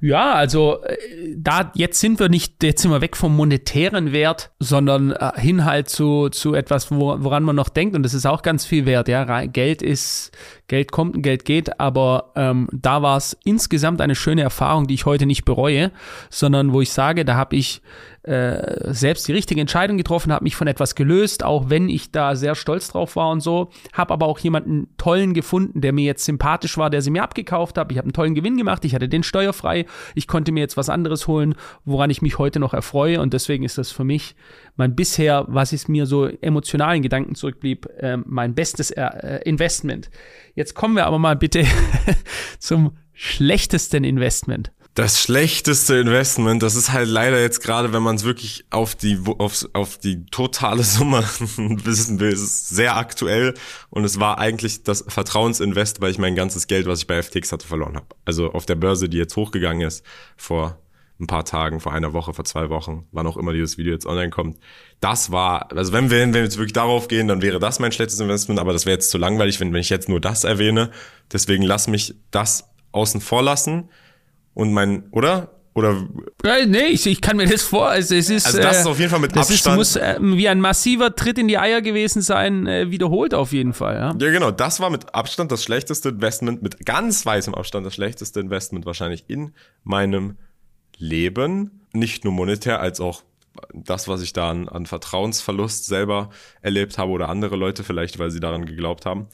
Ja, 0.00 0.34
also 0.34 0.82
äh, 0.82 0.96
da 1.36 1.72
jetzt 1.74 2.00
sind 2.00 2.20
wir 2.20 2.28
nicht, 2.28 2.62
jetzt 2.62 2.82
sind 2.82 2.90
wir 2.90 3.00
weg 3.00 3.16
vom 3.16 3.36
monetären 3.36 4.12
Wert, 4.12 4.50
sondern 4.58 5.12
äh, 5.12 5.32
hin 5.40 5.64
halt 5.64 5.88
zu, 5.88 6.28
zu 6.28 6.54
etwas, 6.54 6.90
wo, 6.90 7.16
woran 7.22 7.42
man 7.42 7.56
noch 7.56 7.68
denkt 7.68 7.96
und 7.96 8.02
das 8.02 8.14
ist 8.14 8.26
auch 8.26 8.42
ganz 8.42 8.64
viel 8.64 8.86
wert. 8.86 9.08
Ja, 9.08 9.44
Geld 9.46 9.82
ist, 9.82 10.32
Geld 10.68 10.92
kommt 10.92 11.16
und 11.16 11.22
Geld 11.22 11.44
geht, 11.44 11.80
aber 11.80 12.32
ähm, 12.36 12.68
da 12.72 13.02
war 13.02 13.16
es 13.16 13.36
insgesamt 13.44 14.00
eine 14.00 14.14
schöne 14.14 14.42
Erfahrung, 14.42 14.86
die 14.86 14.94
ich 14.94 15.06
heute 15.06 15.26
nicht 15.26 15.44
bereue, 15.44 15.90
sondern 16.30 16.72
wo 16.72 16.80
ich 16.80 16.92
sage, 16.92 17.24
da 17.24 17.34
habe 17.36 17.56
ich 17.56 17.82
äh, 18.24 18.92
selbst 18.92 19.28
die 19.28 19.32
richtige 19.32 19.60
Entscheidung 19.60 19.98
getroffen, 19.98 20.32
habe 20.32 20.44
mich 20.44 20.56
von 20.56 20.66
etwas 20.66 20.94
gelöst, 20.94 21.44
auch 21.44 21.68
wenn 21.68 21.90
ich 21.90 22.10
da 22.10 22.36
sehr 22.36 22.54
stolz 22.54 22.88
drauf 22.88 23.16
war 23.16 23.30
und 23.30 23.40
so. 23.40 23.70
Habe 23.92 24.14
aber 24.14 24.26
auch 24.26 24.38
jemanden 24.38 24.88
tollen 24.96 25.34
gefunden, 25.34 25.82
der 25.82 25.92
mir 25.92 26.04
jetzt 26.04 26.24
sympathisch 26.24 26.78
war, 26.78 26.88
der 26.88 27.02
sie 27.02 27.10
mir 27.10 27.22
abgekauft 27.22 27.76
hat. 27.76 27.92
Ich 27.92 27.98
habe 27.98 28.06
einen 28.06 28.14
tollen 28.14 28.34
Gewinn 28.34 28.56
gemacht, 28.56 28.84
ich 28.84 28.94
hatte 28.94 29.10
den 29.10 29.22
steuerfrei. 29.22 29.84
Ich 30.14 30.26
konnte 30.26 30.52
mir 30.52 30.60
jetzt 30.60 30.78
was 30.78 30.88
anderes 30.88 31.26
holen, 31.26 31.54
woran 31.84 32.08
ich 32.08 32.22
mich 32.22 32.38
heute 32.38 32.60
noch 32.60 32.72
erfreue. 32.72 33.20
Und 33.20 33.34
deswegen 33.34 33.62
ist 33.62 33.76
das 33.76 33.92
für 33.92 34.04
mich 34.04 34.34
mein 34.76 34.94
bisher, 34.96 35.44
was 35.48 35.72
es 35.72 35.86
mir 35.88 36.06
so 36.06 36.26
emotional 36.26 36.96
in 36.96 37.02
Gedanken 37.02 37.34
zurückblieb, 37.34 37.86
äh, 37.98 38.16
mein 38.16 38.54
bestes 38.54 38.90
äh, 38.90 39.40
Investment. 39.44 40.10
Jetzt 40.54 40.74
kommen 40.74 40.96
wir 40.96 41.06
aber 41.06 41.18
mal 41.18 41.36
bitte 41.36 41.64
zum 42.58 42.96
schlechtesten 43.12 44.02
Investment. 44.04 44.72
Das 44.94 45.20
schlechteste 45.20 45.96
Investment, 45.96 46.62
das 46.62 46.76
ist 46.76 46.92
halt 46.92 47.08
leider 47.08 47.40
jetzt 47.40 47.60
gerade, 47.60 47.92
wenn 47.92 48.04
man 48.04 48.14
es 48.14 48.22
wirklich 48.22 48.64
auf 48.70 48.94
die, 48.94 49.18
auf, 49.26 49.66
auf 49.72 49.98
die 49.98 50.24
totale 50.26 50.82
Summe 50.84 51.24
wissen 51.56 52.20
will, 52.20 52.32
ist 52.32 52.68
sehr 52.68 52.96
aktuell 52.96 53.54
und 53.90 54.04
es 54.04 54.20
war 54.20 54.38
eigentlich 54.38 54.84
das 54.84 55.04
Vertrauensinvest, 55.08 56.00
weil 56.00 56.12
ich 56.12 56.18
mein 56.18 56.36
ganzes 56.36 56.68
Geld, 56.68 56.86
was 56.86 57.00
ich 57.00 57.08
bei 57.08 57.20
FTX 57.20 57.50
hatte, 57.50 57.66
verloren 57.66 57.96
habe. 57.96 58.06
Also 58.24 58.52
auf 58.52 58.66
der 58.66 58.76
Börse, 58.76 59.08
die 59.08 59.16
jetzt 59.16 59.34
hochgegangen 59.34 59.84
ist, 59.84 60.04
vor 60.36 60.78
ein 61.18 61.26
paar 61.26 61.44
Tagen, 61.44 61.80
vor 61.80 61.92
einer 61.92 62.12
Woche, 62.12 62.32
vor 62.32 62.44
zwei 62.44 62.70
Wochen, 62.70 63.08
wann 63.10 63.26
auch 63.26 63.36
immer 63.36 63.52
dieses 63.52 63.76
Video 63.76 63.92
jetzt 63.92 64.06
online 64.06 64.30
kommt. 64.30 64.60
Das 65.00 65.32
war, 65.32 65.72
also 65.72 65.92
wenn 65.92 66.08
wir, 66.08 66.20
wenn 66.20 66.34
wir 66.34 66.42
jetzt 66.44 66.56
wirklich 66.56 66.72
darauf 66.72 67.08
gehen, 67.08 67.26
dann 67.26 67.42
wäre 67.42 67.58
das 67.58 67.80
mein 67.80 67.90
schlechtes 67.90 68.20
Investment, 68.20 68.60
aber 68.60 68.72
das 68.72 68.86
wäre 68.86 68.94
jetzt 68.94 69.10
zu 69.10 69.18
langweilig, 69.18 69.58
wenn, 69.58 69.72
wenn 69.72 69.80
ich 69.80 69.90
jetzt 69.90 70.08
nur 70.08 70.20
das 70.20 70.44
erwähne. 70.44 70.92
Deswegen 71.32 71.64
lass 71.64 71.88
mich 71.88 72.14
das 72.30 72.70
außen 72.92 73.20
vor 73.20 73.42
lassen 73.42 73.88
und 74.54 74.72
mein, 74.72 75.08
oder? 75.10 75.50
Oder? 75.74 76.06
Ja, 76.44 76.64
nee, 76.66 76.86
ich, 76.86 77.04
ich 77.04 77.20
kann 77.20 77.36
mir 77.36 77.48
das 77.48 77.62
vor. 77.62 77.88
Also, 77.88 78.14
es 78.14 78.30
ist, 78.30 78.46
also 78.46 78.58
das 78.60 78.78
ist 78.78 78.86
äh, 78.86 78.88
auf 78.88 78.98
jeden 78.98 79.10
Fall 79.10 79.18
mit 79.18 79.34
das 79.34 79.50
Abstand. 79.50 79.72
Das 79.72 79.76
muss 79.76 79.96
äh, 79.96 80.18
wie 80.20 80.48
ein 80.48 80.60
massiver 80.60 81.16
Tritt 81.16 81.36
in 81.36 81.48
die 81.48 81.58
Eier 81.58 81.82
gewesen 81.82 82.22
sein, 82.22 82.68
äh, 82.68 82.92
wiederholt 82.92 83.34
auf 83.34 83.52
jeden 83.52 83.72
Fall. 83.72 83.96
Ja? 83.96 84.14
ja, 84.16 84.30
genau. 84.32 84.52
Das 84.52 84.78
war 84.78 84.90
mit 84.90 85.12
Abstand 85.16 85.50
das 85.50 85.64
schlechteste 85.64 86.10
Investment, 86.10 86.62
mit 86.62 86.86
ganz 86.86 87.26
weißem 87.26 87.56
Abstand 87.56 87.84
das 87.84 87.94
schlechteste 87.94 88.38
Investment 88.38 88.86
wahrscheinlich 88.86 89.24
in 89.26 89.52
meinem 89.82 90.36
Leben. 90.96 91.80
Nicht 91.92 92.22
nur 92.22 92.32
monetär, 92.32 92.80
als 92.80 93.00
auch 93.00 93.24
das, 93.72 94.06
was 94.06 94.22
ich 94.22 94.32
da 94.32 94.50
an, 94.50 94.68
an 94.68 94.86
Vertrauensverlust 94.86 95.86
selber 95.86 96.30
erlebt 96.60 96.98
habe 96.98 97.10
oder 97.10 97.28
andere 97.28 97.56
Leute 97.56 97.82
vielleicht, 97.82 98.20
weil 98.20 98.30
sie 98.30 98.40
daran 98.40 98.64
geglaubt 98.64 99.06
haben. 99.06 99.28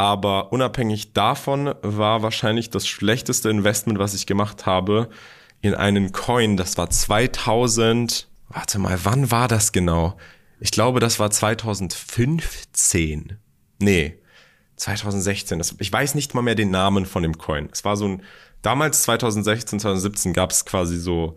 Aber 0.00 0.50
unabhängig 0.50 1.12
davon 1.12 1.74
war 1.82 2.22
wahrscheinlich 2.22 2.70
das 2.70 2.88
schlechteste 2.88 3.50
Investment, 3.50 3.98
was 3.98 4.14
ich 4.14 4.24
gemacht 4.24 4.64
habe, 4.64 5.10
in 5.60 5.74
einen 5.74 6.12
Coin. 6.12 6.56
Das 6.56 6.78
war 6.78 6.88
2000. 6.88 8.26
Warte 8.48 8.78
mal, 8.78 8.98
wann 9.02 9.30
war 9.30 9.46
das 9.46 9.72
genau? 9.72 10.16
Ich 10.58 10.70
glaube, 10.70 11.00
das 11.00 11.18
war 11.18 11.30
2015. 11.30 13.36
Nee, 13.78 14.18
2016. 14.76 15.58
Das, 15.58 15.74
ich 15.78 15.92
weiß 15.92 16.14
nicht 16.14 16.34
mal 16.34 16.40
mehr 16.40 16.54
den 16.54 16.70
Namen 16.70 17.04
von 17.04 17.22
dem 17.22 17.36
Coin. 17.36 17.68
Es 17.70 17.84
war 17.84 17.98
so 17.98 18.06
ein, 18.06 18.22
damals 18.62 19.02
2016, 19.02 19.80
2017 19.80 20.32
gab 20.32 20.50
es 20.50 20.64
quasi 20.64 20.96
so, 20.96 21.36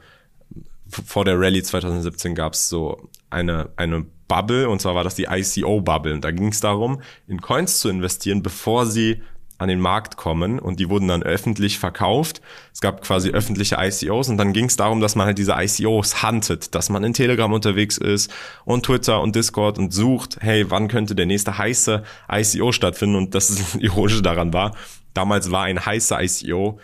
vor 0.87 1.25
der 1.25 1.37
Rallye 1.37 1.63
2017 1.63 2.33
gab 2.33 2.53
es 2.53 2.69
so 2.69 3.09
eine, 3.29 3.71
eine 3.75 4.05
Bubble, 4.27 4.69
und 4.69 4.81
zwar 4.81 4.95
war 4.95 5.03
das 5.03 5.15
die 5.15 5.27
ICO-Bubble. 5.29 6.19
Da 6.19 6.31
ging 6.31 6.47
es 6.47 6.59
darum, 6.59 7.01
in 7.27 7.41
Coins 7.41 7.79
zu 7.79 7.89
investieren, 7.89 8.43
bevor 8.43 8.85
sie 8.85 9.21
an 9.63 9.69
den 9.69 9.79
Markt 9.79 10.17
kommen 10.17 10.59
und 10.59 10.79
die 10.79 10.89
wurden 10.89 11.07
dann 11.07 11.23
öffentlich 11.23 11.79
verkauft. 11.79 12.41
Es 12.73 12.81
gab 12.81 13.01
quasi 13.01 13.29
öffentliche 13.29 13.77
ICOs 13.79 14.29
und 14.29 14.37
dann 14.37 14.53
ging 14.53 14.65
es 14.65 14.75
darum, 14.75 14.99
dass 14.99 15.15
man 15.15 15.27
halt 15.27 15.37
diese 15.37 15.53
ICOs 15.57 16.21
huntet, 16.21 16.75
dass 16.75 16.89
man 16.89 17.03
in 17.03 17.13
Telegram 17.13 17.51
unterwegs 17.51 17.97
ist 17.97 18.31
und 18.65 18.85
Twitter 18.85 19.21
und 19.21 19.35
Discord 19.35 19.77
und 19.77 19.93
sucht, 19.93 20.37
hey, 20.41 20.69
wann 20.69 20.87
könnte 20.87 21.15
der 21.15 21.25
nächste 21.25 21.57
heiße 21.57 22.03
ICO 22.29 22.71
stattfinden 22.71 23.15
und 23.15 23.35
das 23.35 23.75
Ironische 23.79 24.21
daran 24.21 24.53
war, 24.53 24.75
damals 25.13 25.51
war 25.51 25.63
ein 25.63 25.83
heißer 25.83 26.21
ICO 26.21 26.79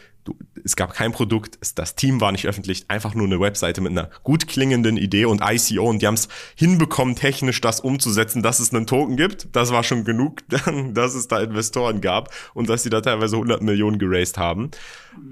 es 0.63 0.75
gab 0.75 0.93
kein 0.93 1.11
Produkt, 1.11 1.57
es, 1.61 1.75
das 1.75 1.95
Team 1.95 2.21
war 2.21 2.31
nicht 2.31 2.47
öffentlich, 2.47 2.85
einfach 2.87 3.15
nur 3.15 3.25
eine 3.25 3.39
Webseite 3.39 3.81
mit 3.81 3.91
einer 3.91 4.09
gut 4.23 4.47
klingenden 4.47 4.97
Idee 4.97 5.25
und 5.25 5.41
ICO 5.43 5.87
und 5.89 6.01
die 6.01 6.07
haben 6.07 6.15
es 6.15 6.27
hinbekommen, 6.55 7.15
technisch 7.15 7.61
das 7.61 7.79
umzusetzen, 7.79 8.41
dass 8.41 8.59
es 8.59 8.73
einen 8.73 8.87
Token 8.87 9.17
gibt. 9.17 9.47
Das 9.53 9.71
war 9.71 9.83
schon 9.83 10.03
genug, 10.03 10.43
dass 10.93 11.15
es 11.15 11.27
da 11.27 11.39
Investoren 11.39 12.01
gab 12.01 12.33
und 12.53 12.69
dass 12.69 12.83
sie 12.83 12.89
da 12.89 13.01
teilweise 13.01 13.35
100 13.35 13.61
Millionen 13.61 13.99
geraced 13.99 14.37
haben. 14.37 14.71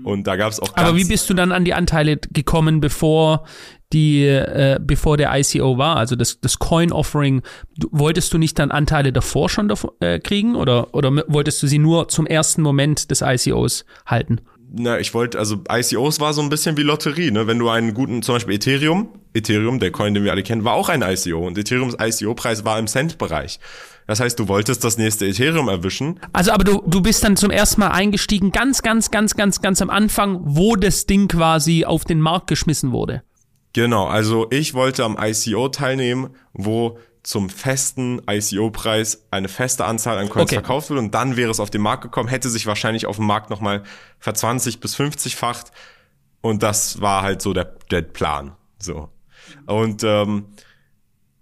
Und 0.04 0.28
da 0.28 0.36
gab 0.36 0.52
es 0.52 0.60
auch. 0.60 0.76
Aber 0.76 0.96
wie 0.96 1.06
bist 1.06 1.30
du 1.30 1.34
dann 1.34 1.52
an 1.52 1.64
die 1.64 1.74
Anteile 1.74 2.18
gekommen, 2.18 2.82
bevor 2.82 3.46
die, 3.94 4.26
äh, 4.26 4.80
bevor 4.82 5.18
der 5.18 5.38
ICO 5.38 5.78
war, 5.78 5.96
also 5.96 6.16
das, 6.16 6.42
das 6.42 6.60
Coin-Offering, 6.60 7.42
wolltest 7.92 8.34
du 8.34 8.38
nicht 8.38 8.60
dann 8.60 8.72
Anteile 8.72 9.14
davor 9.14 9.50
schon 9.50 9.70
davor, 9.70 9.94
äh, 10.00 10.20
kriegen 10.20 10.56
oder, 10.56 10.94
oder 10.94 11.24
wolltest 11.28 11.64
du 11.64 11.68
sie 11.68 11.80
nur 11.80 12.10
zum 12.10 12.26
ersten 12.26 12.62
Moment 12.62 13.12
des 13.12 13.22
ICOs 13.22 13.86
halten? 14.06 14.42
Na, 14.70 15.00
ich 15.00 15.14
wollte, 15.14 15.40
also 15.40 15.62
ICOs 15.72 16.20
war 16.20 16.34
so 16.34 16.42
ein 16.42 16.50
bisschen 16.50 16.78
wie 16.78 16.84
Lotterie, 16.84 17.32
ne? 17.32 17.48
Wenn 17.48 17.60
du 17.60 17.70
einen 17.70 17.94
guten, 17.94 18.22
zum 18.22 18.36
Beispiel 18.36 18.56
Ethereum, 18.56 19.10
Ethereum, 19.34 19.80
der 19.80 19.92
Coin, 19.92 20.14
den 20.14 20.24
wir 20.24 20.32
alle 20.32 20.44
kennen, 20.44 20.64
war 20.64 20.74
auch 20.74 20.90
ein 20.90 21.02
ICO 21.02 21.46
und 21.46 21.58
Ethereums 21.58 21.96
ICO-Preis 22.00 22.66
war 22.66 22.78
im 22.78 22.88
Cent-Bereich. 22.88 23.60
Das 24.08 24.20
heißt, 24.20 24.40
du 24.40 24.48
wolltest 24.48 24.84
das 24.84 24.98
nächste 24.98 25.26
Ethereum 25.26 25.68
erwischen. 25.68 26.20
Also, 26.34 26.52
aber 26.52 26.64
du, 26.64 26.82
du 26.86 27.02
bist 27.02 27.24
dann 27.24 27.36
zum 27.36 27.52
ersten 27.52 27.82
Mal 27.82 27.90
eingestiegen, 27.90 28.52
ganz, 28.52 28.82
ganz, 28.82 29.12
ganz, 29.12 29.36
ganz, 29.36 29.62
ganz 29.62 29.82
am 29.82 29.90
Anfang, 29.90 30.40
wo 30.44 30.76
das 30.76 31.06
Ding 31.06 31.28
quasi 31.28 31.86
auf 31.86 32.06
den 32.06 32.22
Markt 32.22 32.48
geschmissen 32.48 32.92
wurde. 32.92 33.24
Genau, 33.74 34.06
also 34.06 34.48
ich 34.50 34.74
wollte 34.74 35.04
am 35.04 35.18
ICO 35.22 35.68
teilnehmen, 35.70 36.30
wo 36.54 36.98
zum 37.24 37.50
festen 37.50 38.22
ICO-Preis 38.30 39.28
eine 39.32 39.48
feste 39.48 39.86
Anzahl 39.86 40.18
an 40.18 40.30
Coins 40.30 40.44
okay. 40.44 40.56
verkauft 40.56 40.90
wird 40.90 41.00
und 41.00 41.14
dann 41.14 41.38
wäre 41.38 41.52
es 41.52 41.60
auf 41.60 41.70
den 41.70 41.82
Markt 41.82 42.04
gekommen, 42.04 42.30
hätte 42.30 42.50
sich 42.50 42.66
wahrscheinlich 42.66 43.06
auf 43.06 43.18
dem 43.18 43.26
Markt 43.26 43.50
nochmal 43.50 43.84
verzwanzig 44.20 44.80
bis 44.80 44.96
50-facht 44.96 45.72
und 46.42 46.64
das 46.64 47.02
war 47.02 47.24
halt 47.24 47.42
so 47.42 47.54
der, 47.54 47.66
der 47.92 48.02
Plan. 48.02 48.56
So. 48.80 49.10
Und 49.66 50.04
ähm, 50.04 50.46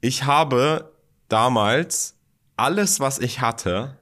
ich 0.02 0.24
habe 0.24 0.92
damals 1.30 2.18
alles, 2.58 3.00
was 3.00 3.20
ich 3.20 3.42
hatte, 3.42 4.00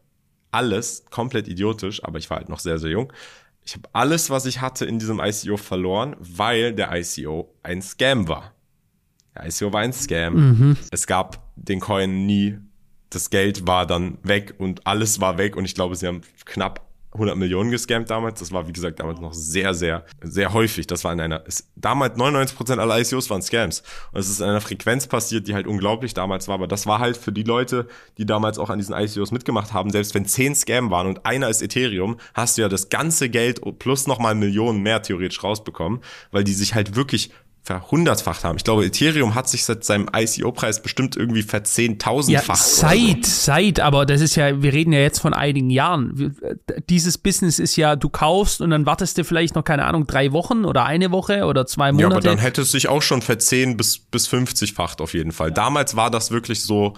alles, 0.51 1.05
komplett 1.09 1.47
idiotisch, 1.47 2.03
aber 2.03 2.19
ich 2.19 2.29
war 2.29 2.37
halt 2.37 2.49
noch 2.49 2.59
sehr, 2.59 2.77
sehr 2.77 2.91
jung, 2.91 3.11
ich 3.65 3.73
habe 3.75 3.89
alles, 3.93 4.29
was 4.29 4.45
ich 4.45 4.61
hatte 4.61 4.85
in 4.85 4.99
diesem 4.99 5.19
ICO 5.19 5.57
verloren, 5.57 6.15
weil 6.19 6.73
der 6.73 6.91
ICO 6.93 7.53
ein 7.63 7.81
Scam 7.81 8.27
war. 8.27 8.53
Der 9.35 9.47
ICO 9.47 9.71
war 9.71 9.81
ein 9.81 9.93
Scam. 9.93 10.33
Mhm. 10.33 10.77
Es 10.91 11.07
gab 11.07 11.42
den 11.55 11.79
Coin 11.79 12.25
nie. 12.25 12.57
Das 13.09 13.29
Geld 13.29 13.67
war 13.67 13.85
dann 13.85 14.17
weg 14.23 14.55
und 14.57 14.87
alles 14.87 15.21
war 15.21 15.37
weg 15.37 15.55
und 15.55 15.65
ich 15.65 15.75
glaube, 15.75 15.95
sie 15.95 16.07
haben 16.07 16.21
knapp 16.45 16.81
100 17.13 17.37
Millionen 17.37 17.69
gescammt 17.71 18.09
damals. 18.09 18.39
Das 18.39 18.51
war, 18.51 18.67
wie 18.67 18.73
gesagt, 18.73 18.99
damals 18.99 19.19
noch 19.19 19.33
sehr, 19.33 19.73
sehr, 19.73 20.05
sehr 20.21 20.53
häufig. 20.53 20.87
Das 20.87 21.03
war 21.03 21.13
in 21.13 21.19
einer, 21.19 21.43
es, 21.45 21.69
damals 21.75 22.17
99% 22.17 22.79
aller 22.79 22.99
ICOs 22.99 23.29
waren 23.29 23.41
Scams. 23.41 23.83
Und 24.11 24.19
es 24.19 24.29
ist 24.29 24.39
in 24.39 24.47
einer 24.47 24.61
Frequenz 24.61 25.07
passiert, 25.07 25.47
die 25.47 25.53
halt 25.53 25.67
unglaublich 25.67 26.13
damals 26.13 26.47
war. 26.47 26.55
Aber 26.55 26.67
das 26.67 26.87
war 26.87 26.99
halt 26.99 27.17
für 27.17 27.31
die 27.31 27.43
Leute, 27.43 27.87
die 28.17 28.25
damals 28.25 28.57
auch 28.57 28.69
an 28.69 28.79
diesen 28.79 28.95
ICOs 28.95 29.31
mitgemacht 29.31 29.73
haben, 29.73 29.91
selbst 29.91 30.15
wenn 30.15 30.25
10 30.25 30.55
Scam 30.55 30.89
waren 30.89 31.07
und 31.07 31.25
einer 31.25 31.49
ist 31.49 31.61
Ethereum, 31.61 32.17
hast 32.33 32.57
du 32.57 32.63
ja 32.63 32.69
das 32.69 32.89
ganze 32.89 33.29
Geld 33.29 33.61
plus 33.79 34.07
nochmal 34.07 34.35
Millionen 34.35 34.81
mehr 34.81 35.01
theoretisch 35.01 35.43
rausbekommen, 35.43 36.01
weil 36.31 36.43
die 36.43 36.53
sich 36.53 36.73
halt 36.73 36.95
wirklich 36.95 37.31
verhundertfacht 37.63 38.43
haben. 38.43 38.57
Ich 38.57 38.65
glaube, 38.65 38.85
Ethereum 38.85 39.35
hat 39.35 39.47
sich 39.47 39.63
seit 39.63 39.85
seinem 39.85 40.09
ICO-Preis 40.13 40.81
bestimmt 40.81 41.15
irgendwie 41.15 41.43
verzehntausendfacht. 41.43 42.59
Ja, 42.59 42.89
seit, 42.89 43.25
so. 43.25 43.45
seit, 43.45 43.79
aber 43.79 44.05
das 44.05 44.19
ist 44.19 44.35
ja, 44.35 44.61
wir 44.61 44.73
reden 44.73 44.91
ja 44.91 44.99
jetzt 44.99 45.19
von 45.19 45.33
einigen 45.33 45.69
Jahren. 45.69 46.35
Dieses 46.89 47.17
Business 47.17 47.59
ist 47.59 47.77
ja, 47.77 47.95
du 47.95 48.09
kaufst 48.09 48.59
und 48.59 48.69
dann 48.69 48.85
wartest 48.85 49.17
du 49.17 49.23
vielleicht 49.23 49.55
noch, 49.55 49.63
keine 49.63 49.85
Ahnung, 49.85 50.05
drei 50.07 50.33
Wochen 50.33 50.65
oder 50.65 50.83
eine 50.83 51.11
Woche 51.11 51.45
oder 51.45 51.65
zwei 51.65 51.93
Monate. 51.93 52.09
Ja, 52.09 52.17
aber 52.17 52.21
dann 52.21 52.37
hätte 52.37 52.63
es 52.63 52.71
sich 52.71 52.89
auch 52.89 53.01
schon 53.01 53.21
verzehn 53.21 53.77
bis, 53.77 53.97
bis 53.97 54.27
50-facht 54.27 54.99
auf 54.99 55.13
jeden 55.13 55.31
Fall. 55.31 55.53
Damals 55.53 55.95
war 55.95 56.11
das 56.11 56.31
wirklich 56.31 56.63
so, 56.63 56.95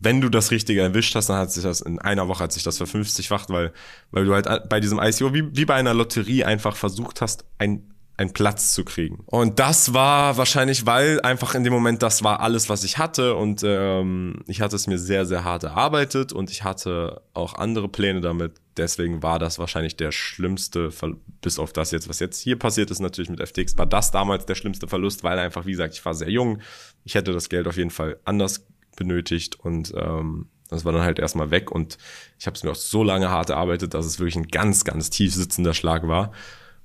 wenn 0.00 0.20
du 0.20 0.28
das 0.28 0.50
Richtige 0.50 0.82
erwischt 0.82 1.14
hast, 1.14 1.30
dann 1.30 1.38
hat 1.38 1.50
sich 1.50 1.62
das 1.62 1.80
in 1.80 1.98
einer 1.98 2.28
Woche 2.28 2.44
hat 2.44 2.52
sich 2.52 2.62
das 2.62 2.76
verfünfzigfacht, 2.76 3.48
weil, 3.48 3.72
weil 4.10 4.26
du 4.26 4.34
halt 4.34 4.68
bei 4.68 4.80
diesem 4.80 4.98
ICO 4.98 5.32
wie, 5.32 5.56
wie 5.56 5.64
bei 5.64 5.76
einer 5.76 5.94
Lotterie 5.94 6.44
einfach 6.44 6.76
versucht 6.76 7.22
hast, 7.22 7.46
ein 7.56 7.93
einen 8.16 8.32
Platz 8.32 8.74
zu 8.74 8.84
kriegen. 8.84 9.24
Und 9.26 9.58
das 9.58 9.92
war 9.92 10.36
wahrscheinlich, 10.36 10.86
weil 10.86 11.20
einfach 11.22 11.54
in 11.54 11.64
dem 11.64 11.72
Moment 11.72 12.02
das 12.02 12.22
war 12.22 12.40
alles, 12.40 12.68
was 12.68 12.84
ich 12.84 12.98
hatte 12.98 13.34
und 13.34 13.62
ähm, 13.64 14.42
ich 14.46 14.60
hatte 14.60 14.76
es 14.76 14.86
mir 14.86 14.98
sehr, 14.98 15.26
sehr 15.26 15.42
hart 15.42 15.64
erarbeitet 15.64 16.32
und 16.32 16.50
ich 16.50 16.62
hatte 16.62 17.22
auch 17.32 17.54
andere 17.54 17.88
Pläne 17.88 18.20
damit. 18.20 18.52
Deswegen 18.76 19.22
war 19.22 19.38
das 19.38 19.58
wahrscheinlich 19.58 19.96
der 19.96 20.12
schlimmste, 20.12 20.90
Ver 20.90 21.14
bis 21.40 21.58
auf 21.58 21.72
das 21.72 21.90
jetzt, 21.90 22.08
was 22.08 22.20
jetzt 22.20 22.40
hier 22.40 22.58
passiert 22.58 22.90
ist, 22.90 23.00
natürlich 23.00 23.30
mit 23.30 23.46
FTX, 23.46 23.76
war 23.76 23.86
das 23.86 24.10
damals 24.10 24.46
der 24.46 24.54
schlimmste 24.54 24.86
Verlust, 24.86 25.24
weil 25.24 25.38
einfach, 25.38 25.66
wie 25.66 25.72
gesagt, 25.72 25.94
ich 25.94 26.04
war 26.04 26.14
sehr 26.14 26.30
jung. 26.30 26.60
Ich 27.04 27.14
hätte 27.14 27.32
das 27.32 27.48
Geld 27.48 27.66
auf 27.66 27.76
jeden 27.76 27.90
Fall 27.90 28.18
anders 28.24 28.66
benötigt 28.96 29.58
und 29.58 29.92
ähm, 29.96 30.48
das 30.70 30.84
war 30.84 30.92
dann 30.92 31.02
halt 31.02 31.18
erstmal 31.18 31.50
weg 31.50 31.70
und 31.70 31.98
ich 32.38 32.46
habe 32.46 32.56
es 32.56 32.62
mir 32.62 32.70
auch 32.70 32.76
so 32.76 33.02
lange 33.02 33.28
hart 33.28 33.50
erarbeitet, 33.50 33.94
dass 33.94 34.06
es 34.06 34.18
wirklich 34.18 34.36
ein 34.36 34.48
ganz, 34.48 34.84
ganz 34.84 35.10
tief 35.10 35.34
sitzender 35.34 35.74
Schlag 35.74 36.06
war. 36.08 36.32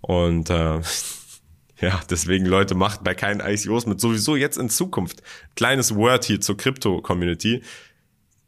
Und 0.02 0.50
äh, 0.50 0.80
ja, 1.80 2.00
deswegen 2.10 2.46
Leute, 2.46 2.76
macht 2.76 3.04
bei 3.04 3.14
keinen 3.14 3.40
ICOs 3.40 3.86
mit. 3.86 4.00
Sowieso 4.00 4.36
jetzt 4.36 4.58
in 4.58 4.70
Zukunft. 4.70 5.22
Kleines 5.56 5.96
Word 5.96 6.26
hier 6.26 6.42
zur 6.42 6.58
Krypto-Community. 6.58 7.62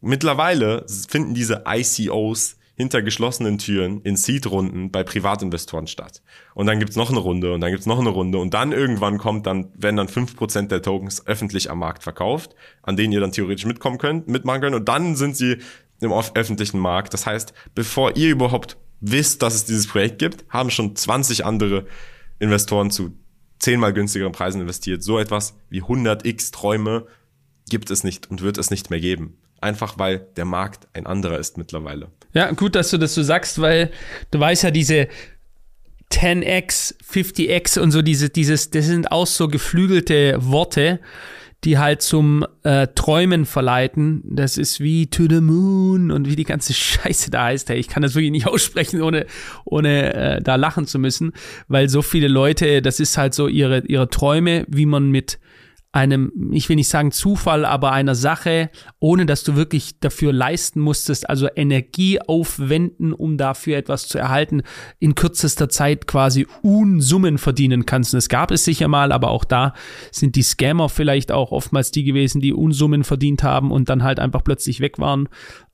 Mittlerweile 0.02 0.86
finden 1.08 1.34
diese 1.34 1.64
ICOs 1.68 2.58
hinter 2.76 3.04
geschlossenen 3.04 3.60
Türen 3.60 4.02
in 4.02 4.16
Seed-Runden 4.16 4.90
bei 4.90 5.04
Privatinvestoren 5.04 5.86
statt. 5.86 6.24
Und 6.56 6.66
dann 6.66 6.80
gibt's 6.80 6.96
noch 6.96 7.12
eine 7.12 7.20
Runde 7.20 7.54
und 7.54 7.62
dann 7.62 7.70
gibt's 7.70 7.86
noch 7.86 8.00
eine 8.00 8.10
Runde 8.10 8.40
und 8.40 8.56
dann 8.56 8.72
irgendwann 8.72 9.20
kommt 9.20 9.46
dann, 9.46 9.72
werden 9.76 9.98
dann 9.98 10.08
fünf 10.08 10.36
Prozent 10.36 10.72
der 10.72 10.82
Tokens 10.82 11.28
öffentlich 11.28 11.70
am 11.70 11.78
Markt 11.78 12.02
verkauft, 12.02 12.56
an 12.82 12.98
denen 12.98 13.14
ihr 13.14 13.20
dann 13.20 13.32
theoretisch 13.32 13.66
mitkommen 13.66 14.00
könnt, 14.00 14.28
mitmachen 14.28 14.62
könnt 14.62 14.76
und 14.76 14.88
dann 14.90 15.16
sind 15.16 15.38
sie 15.38 15.58
im 16.00 16.12
öffentlichen 16.12 16.80
Markt. 16.80 17.14
Das 17.14 17.28
heißt, 17.28 17.54
bevor 17.76 18.18
ihr 18.18 18.32
überhaupt 18.32 18.78
wisst, 19.02 19.42
dass 19.42 19.56
es 19.56 19.66
dieses 19.66 19.88
Projekt 19.88 20.20
gibt, 20.20 20.46
haben 20.50 20.70
schon 20.70 20.96
20 20.96 21.44
andere 21.46 21.86
Investoren 22.40 22.92
zu 22.92 23.18
zehnmal 23.60 23.94
günstigeren 23.94 24.32
Preisen 24.32 24.62
investiert. 24.62 25.04
So 25.04 25.20
etwas 25.20 25.56
wie 25.70 25.82
100x 25.82 26.52
Träume 26.52 27.06
gibt 27.70 27.92
es 27.92 28.04
nicht 28.04 28.30
und 28.30 28.42
wird 28.42 28.58
es 28.58 28.72
nicht 28.72 28.90
mehr 28.90 29.00
geben. 29.00 29.38
Einfach 29.60 30.00
weil 30.00 30.28
der 30.36 30.46
Markt 30.46 30.88
ein 30.94 31.06
anderer 31.06 31.38
ist 31.38 31.58
mittlerweile. 31.58 32.10
Ja, 32.34 32.52
gut, 32.52 32.76
dass 32.76 32.90
du 32.90 32.98
das 32.98 33.14
so 33.14 33.22
sagst, 33.22 33.62
weil 33.62 33.92
du 34.32 34.40
weißt 34.40 34.64
ja, 34.64 34.72
diese 34.72 35.08
10x, 36.12 36.96
50x 37.04 37.80
und 37.80 37.92
so, 37.92 38.02
diese, 38.02 38.30
dieses, 38.30 38.70
das 38.72 38.86
sind 38.86 39.12
auch 39.12 39.28
so 39.28 39.48
geflügelte 39.48 40.38
Worte 40.40 41.00
die 41.64 41.78
halt 41.78 42.02
zum 42.02 42.46
äh, 42.64 42.88
Träumen 42.96 43.46
verleiten. 43.46 44.24
Das 44.26 44.58
ist 44.58 44.80
wie 44.80 45.08
To 45.08 45.24
the 45.30 45.42
Moon 45.42 46.10
und 46.10 46.28
wie 46.28 46.36
die 46.36 46.44
ganze 46.44 46.74
Scheiße 46.74 47.30
da 47.30 47.46
heißt. 47.46 47.70
Hey, 47.70 47.78
ich 47.78 47.88
kann 47.88 48.04
das 48.04 48.16
wirklich 48.16 48.32
nicht 48.32 48.48
aussprechen, 48.48 49.02
ohne, 49.02 49.26
ohne 49.66 50.14
äh, 50.14 50.42
da 50.42 50.56
lachen 50.56 50.88
zu 50.88 51.00
müssen, 51.00 51.34
weil 51.68 51.90
so 51.90 52.02
viele 52.02 52.28
Leute, 52.28 52.82
das 52.82 53.00
ist 53.00 53.18
halt 53.18 53.34
so 53.34 53.48
ihre, 53.48 53.86
ihre 53.86 54.10
Träume, 54.10 54.66
wie 54.68 54.86
man 54.86 55.10
mit 55.10 55.40
einem, 55.94 56.52
ich 56.52 56.70
will 56.70 56.78
nicht 56.78 56.88
sagen 56.88 57.12
Zufall, 57.12 57.66
aber 57.66 57.92
einer 57.92 58.16
Sache, 58.16 58.70
ohne 59.00 59.26
dass 59.26 59.44
du 59.44 59.56
wirklich 59.56 60.00
dafür 60.00 60.32
leisten 60.32 60.80
musstest, 60.80 61.30
also 61.30 61.50
Energie 61.54 62.22
aufwenden, 62.22 63.12
um 63.12 63.38
dafür 63.38 63.78
etwas 63.78 64.08
zu 64.08 64.18
erhalten, 64.18 64.64
in 65.00 65.16
kürzester 65.16 65.68
Zeit 65.68 66.08
quasi 66.08 66.48
Unsummen 66.62 67.38
verdienen 67.38 67.86
kannst. 67.86 68.14
Und 68.14 68.18
das 68.18 68.30
gab 68.30 68.52
es 68.52 68.64
sicher 68.64 68.88
mal, 68.88 69.12
aber 69.12 69.32
auch 69.32 69.44
da 69.44 69.74
sind 70.12 70.38
die 70.38 70.44
Scammer 70.44 70.88
vielleicht 70.88 71.32
auch 71.32 71.52
oftmals 71.52 71.92
die 71.92 72.06
gewesen, 72.06 72.40
die 72.40 72.54
Unsummen 72.54 73.04
verdient 73.04 73.44
haben 73.44 73.72
und 73.72 73.90
dann 73.90 74.04
halt 74.04 74.20
einfach 74.20 74.44
plötzlich 74.46 74.80
weg 74.80 74.98
waren. 74.98 75.28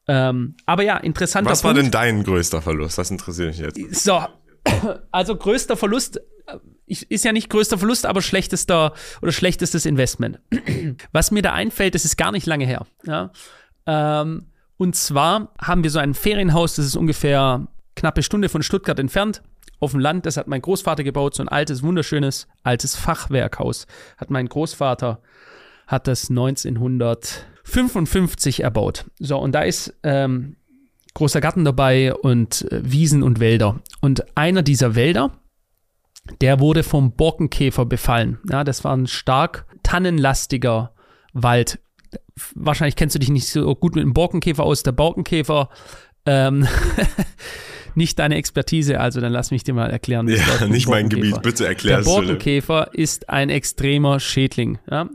Ähm, 0.08 0.56
aber 0.66 0.84
ja, 0.84 0.98
interessanter 0.98 1.52
Was 1.52 1.64
war 1.64 1.74
Punkt. 1.74 1.86
denn 1.86 1.92
dein 1.92 2.24
größter 2.24 2.62
Verlust? 2.62 2.98
Das 2.98 3.12
interessiert 3.12 3.50
mich 3.50 3.60
jetzt. 3.60 4.04
So, 4.04 4.20
also 5.12 5.36
größter 5.36 5.78
Verlust 5.78 6.20
ist 6.86 7.26
ja 7.26 7.32
nicht 7.32 7.50
größter 7.50 7.78
Verlust, 7.78 8.06
aber 8.06 8.22
schlechtester 8.22 8.94
oder 9.22 9.32
schlechtestes 9.32 9.86
Investment. 9.86 10.40
Was 11.12 11.32
mir 11.32 11.42
da 11.42 11.54
einfällt, 11.54 11.96
das 11.96 12.06
ist 12.06 12.18
gar 12.18 12.32
nicht 12.32 12.46
lange 12.46 12.66
her. 12.66 12.86
Ja? 13.06 13.32
Ähm, 13.86 14.48
und 14.78 14.96
zwar 14.96 15.54
haben 15.60 15.84
wir 15.84 15.90
so 15.90 16.00
ein 16.00 16.14
Ferienhaus, 16.14 16.76
das 16.76 16.86
ist 16.86 16.96
ungefähr 16.96 17.68
knappe 17.96 18.24
Stunde 18.24 18.48
von 18.50 18.64
Stuttgart 18.64 19.00
entfernt. 19.00 19.42
Auf 19.80 19.92
dem 19.92 20.00
Land, 20.00 20.26
das 20.26 20.38
hat 20.38 20.48
mein 20.48 20.62
Großvater 20.62 21.04
gebaut, 21.04 21.36
so 21.36 21.44
ein 21.44 21.50
altes, 21.50 21.84
wunderschönes, 21.84 22.48
altes 22.64 22.96
Fachwerkhaus. 22.96 23.86
Hat 24.18 24.32
mein 24.32 24.48
Großvater, 24.48 25.22
hat 25.86 26.08
das 26.08 26.30
1955 26.30 28.64
erbaut. 28.64 29.06
So, 29.20 29.38
und 29.38 29.52
da 29.52 29.62
ist 29.62 29.94
ähm, 30.04 30.56
großer 31.14 31.42
Garten 31.42 31.66
dabei 31.66 32.14
und 32.14 32.72
äh, 32.72 32.80
Wiesen 32.84 33.24
und 33.24 33.40
Wälder. 33.40 33.80
Und 34.02 34.38
einer 34.38 34.64
dieser 34.64 34.96
Wälder, 34.96 35.32
der 36.42 36.60
wurde 36.60 36.84
vom 36.84 37.14
Borkenkäfer 37.14 37.86
befallen. 37.86 38.40
Ja, 38.50 38.64
das 38.64 38.84
war 38.84 38.96
ein 38.96 39.08
stark 39.08 39.66
tannenlastiger 39.84 40.94
Wald. 41.34 41.80
Wahrscheinlich 42.56 42.96
kennst 42.96 43.16
du 43.16 43.20
dich 43.20 43.30
nicht 43.30 43.48
so 43.48 43.76
gut 43.76 43.96
mit 43.96 44.04
dem 44.04 44.14
Borkenkäfer 44.14 44.64
aus. 44.64 44.84
Der 44.84 44.92
Borkenkäfer, 44.92 45.70
ähm, 46.26 46.68
nicht 47.96 48.20
deine 48.20 48.36
Expertise, 48.36 49.00
also 49.00 49.22
dann 49.22 49.32
lass 49.32 49.52
mich 49.52 49.64
dir 49.64 49.74
mal 49.74 49.90
erklären. 49.90 50.28
Ja, 50.28 50.66
nicht 50.68 50.88
mein 50.88 51.10
Gebiet, 51.10 51.42
bitte 51.42 51.66
erklär 51.66 52.00
es. 52.00 52.06
Der 52.06 52.12
Borkenkäfer 52.12 52.94
ist 52.94 53.30
ein 53.30 53.50
extremer 53.50 54.20
Schädling. 54.20 54.80
Ja? 54.90 55.10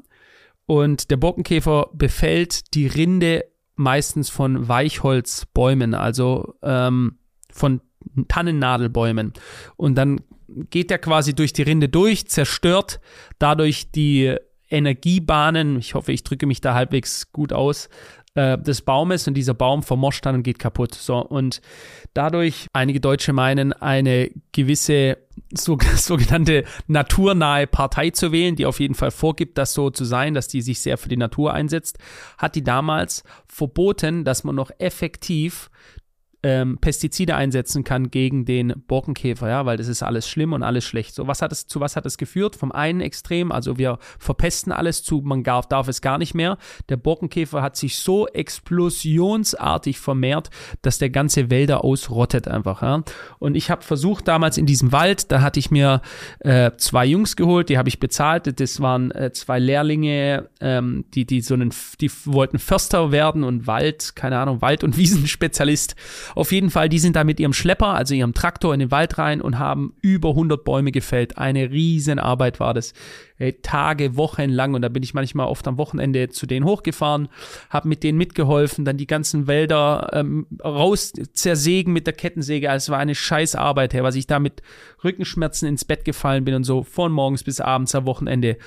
Und 0.67 1.11
der 1.11 1.17
Borkenkäfer 1.17 1.91
befällt 1.93 2.75
die 2.75 2.87
Rinde 2.87 3.45
meistens 3.77 4.31
von 4.31 4.69
Weichholzbäumen, 4.69 5.95
also 5.95 6.55
ähm, 6.63 7.19
von 7.51 7.81
Tannennadelbäumen. 8.29 9.33
Und 9.77 9.97
dann 9.97 10.21
geht 10.71 10.91
er 10.91 10.99
quasi 10.99 11.35
durch 11.35 11.53
die 11.53 11.63
Rinde 11.63 11.89
durch, 11.89 12.29
zerstört 12.29 13.01
dadurch 13.39 13.91
die 13.91 14.35
Energiebahnen, 14.71 15.79
ich 15.79 15.95
hoffe, 15.95 16.13
ich 16.13 16.25
drücke 16.25 16.47
mich 16.47 16.61
da 16.61 16.75
halbwegs 16.75 17.31
gut 17.33 17.53
aus, 17.53 17.89
äh, 18.35 18.57
des 18.57 18.81
Baumes 18.81 19.29
und 19.29 19.35
dieser 19.35 19.53
Baum 19.53 19.83
vermoscht 19.83 20.25
dann 20.25 20.37
und 20.37 20.43
geht 20.43 20.59
kaputt. 20.59 20.95
So, 20.95 21.19
und 21.19 21.61
dadurch, 22.15 22.67
einige 22.73 22.99
Deutsche 22.99 23.35
meinen, 23.35 23.75
eine 23.75 24.31
gewisse 24.53 25.19
so, 25.53 25.77
sogenannte 25.97 26.65
naturnahe 26.87 27.67
Partei 27.67 28.09
zu 28.11 28.33
wählen, 28.33 28.57
die 28.57 28.65
auf 28.65 28.81
jeden 28.81 28.95
Fall 28.95 29.11
vorgibt, 29.11 29.59
das 29.59 29.75
so 29.75 29.91
zu 29.91 30.05
sein, 30.05 30.33
dass 30.33 30.49
die 30.49 30.63
sich 30.63 30.81
sehr 30.81 30.97
für 30.97 31.11
die 31.11 31.19
Natur 31.19 31.53
einsetzt, 31.53 31.99
hat 32.39 32.55
die 32.55 32.65
damals 32.65 33.23
verboten, 33.47 34.25
dass 34.25 34.45
man 34.45 34.55
noch 34.55 34.71
effektiv 34.79 35.71
ähm, 36.43 36.79
Pestizide 36.79 37.37
einsetzen 37.37 37.85
kann 37.85 38.11
gegen 38.11 38.45
den 38.45 38.75
Borkenkäfer, 38.89 39.49
ja, 39.49 39.67
weil 39.67 39.77
das 39.77 39.89
ist 39.89 40.03
alles 40.03 40.29
schlimm 40.29 40.53
und 40.53 40.63
alles 40.63 40.85
schlecht. 40.85 41.15
So, 41.15 41.27
was 41.27 41.43
hat 41.43 41.53
es, 41.53 41.67
zu 41.67 41.81
was 41.81 41.97
hat 41.97 42.07
es 42.07 42.19
geführt? 42.19 42.57
Vom 42.57 42.73
einen 42.73 43.01
Extrem, 43.01 43.53
also 43.53 43.79
wir 43.79 43.99
verpesten 44.19 44.73
alles 44.73 45.03
zu, 45.03 45.21
man 45.23 45.45
darf, 45.45 45.67
darf 45.67 45.89
es 45.89 46.01
gar 46.01 46.19
nicht 46.19 46.35
mehr. 46.35 46.59
Der 46.89 46.97
Borkenkäfer 46.97 47.63
hat 47.63 47.77
sich 47.77 47.99
so 47.99 48.27
explosionsartig 48.27 49.99
vermehrt, 50.01 50.51
dass 50.83 50.99
der 50.99 51.11
ganze 51.11 51.51
Wälder 51.51 51.85
ausrottet 51.85 52.49
einfach, 52.49 52.83
ja. 52.83 53.03
Und 53.39 53.57
ich 53.57 53.71
habe 53.71 53.83
versucht 53.83 54.29
damals 54.29 54.59
in 54.59 54.67
diesem 54.67 54.93
Wald, 54.93 55.31
da 55.31 55.43
hatte 55.43 55.61
ich 55.61 55.71
mir 55.71 56.03
äh, 56.41 56.73
zwei 56.77 57.07
Jungs 57.07 57.37
geholt, 57.37 57.69
die 57.69 57.79
habe 57.79 57.89
ich 57.89 58.01
bezahlt. 58.01 58.61
Das 58.61 58.81
waren 58.81 59.11
äh, 59.13 59.33
zwei 59.33 59.59
Lehrlinge, 59.59 60.49
ähm, 60.61 61.05
die, 61.15 61.25
die 61.25 61.41
so 61.41 61.55
einen, 61.55 61.73
die 62.01 62.11
wollten 62.25 62.59
Förster 62.59 63.13
werden 63.13 63.45
und 63.45 63.67
Wald, 63.67 64.17
keine 64.17 64.39
Ahnung, 64.39 64.61
Wald- 64.61 64.85
und 64.85 64.97
Wiesenspezialist. 64.97 65.95
Auf 66.35 66.53
jeden 66.53 66.71
Fall, 66.71 66.89
die 66.89 66.99
sind 66.99 67.17
da 67.17 67.25
mit 67.25 67.41
ihrem 67.41 67.53
Schlepper, 67.53 67.95
also 67.95 68.15
ihrem 68.15 68.35
Traktor 68.35 68.73
in 68.75 68.81
den 68.81 68.91
Wald 68.91 69.19
rein 69.19 69.41
und 69.41 69.59
haben 69.59 69.95
über 70.01 70.31
100 70.31 70.65
Bäume 70.65 70.93
gefällt. 70.93 71.39
Eine 71.39 71.71
riesen 71.71 72.19
Arbeit 72.19 72.61
war 72.61 72.75
das. 72.75 72.95
Hey, 73.37 73.59
Tage, 73.61 74.17
Wochen 74.17 74.51
lang 74.51 74.75
und 74.75 74.83
da 74.83 74.89
bin 74.89 75.03
ich 75.03 75.15
manchmal 75.15 75.47
oft 75.47 75.67
am 75.67 75.77
Wochenende 75.77 76.29
zu 76.29 76.47
denen 76.47 76.65
hochgefahren, 76.65 77.29
habe 77.71 77.89
mit 77.89 78.05
denen 78.05 78.17
mitgeholfen, 78.17 78.85
dann 78.85 78.99
die 78.99 79.09
ganzen 79.09 79.49
Wälder 79.49 80.11
ähm, 80.13 80.47
raus 80.63 81.13
zersägen 81.33 81.93
mit 81.93 82.07
der 82.07 82.15
Kettensäge. 82.15 82.71
Also 82.71 82.85
es 82.85 82.91
war 82.91 82.99
eine 82.99 83.17
scheiß 83.17 83.57
Arbeit, 83.57 83.95
hey, 83.95 84.05
was 84.05 84.15
ich 84.15 84.29
da 84.29 84.39
mit 84.39 84.63
Rückenschmerzen 85.03 85.67
ins 85.67 85.85
Bett 85.85 86.05
gefallen 86.05 86.45
bin 86.45 86.55
und 86.55 86.65
so 86.65 86.85
von 86.85 87.11
morgens 87.11 87.43
bis 87.43 87.61
abends 87.61 87.95
am 87.97 88.07
Wochenende 88.07 88.59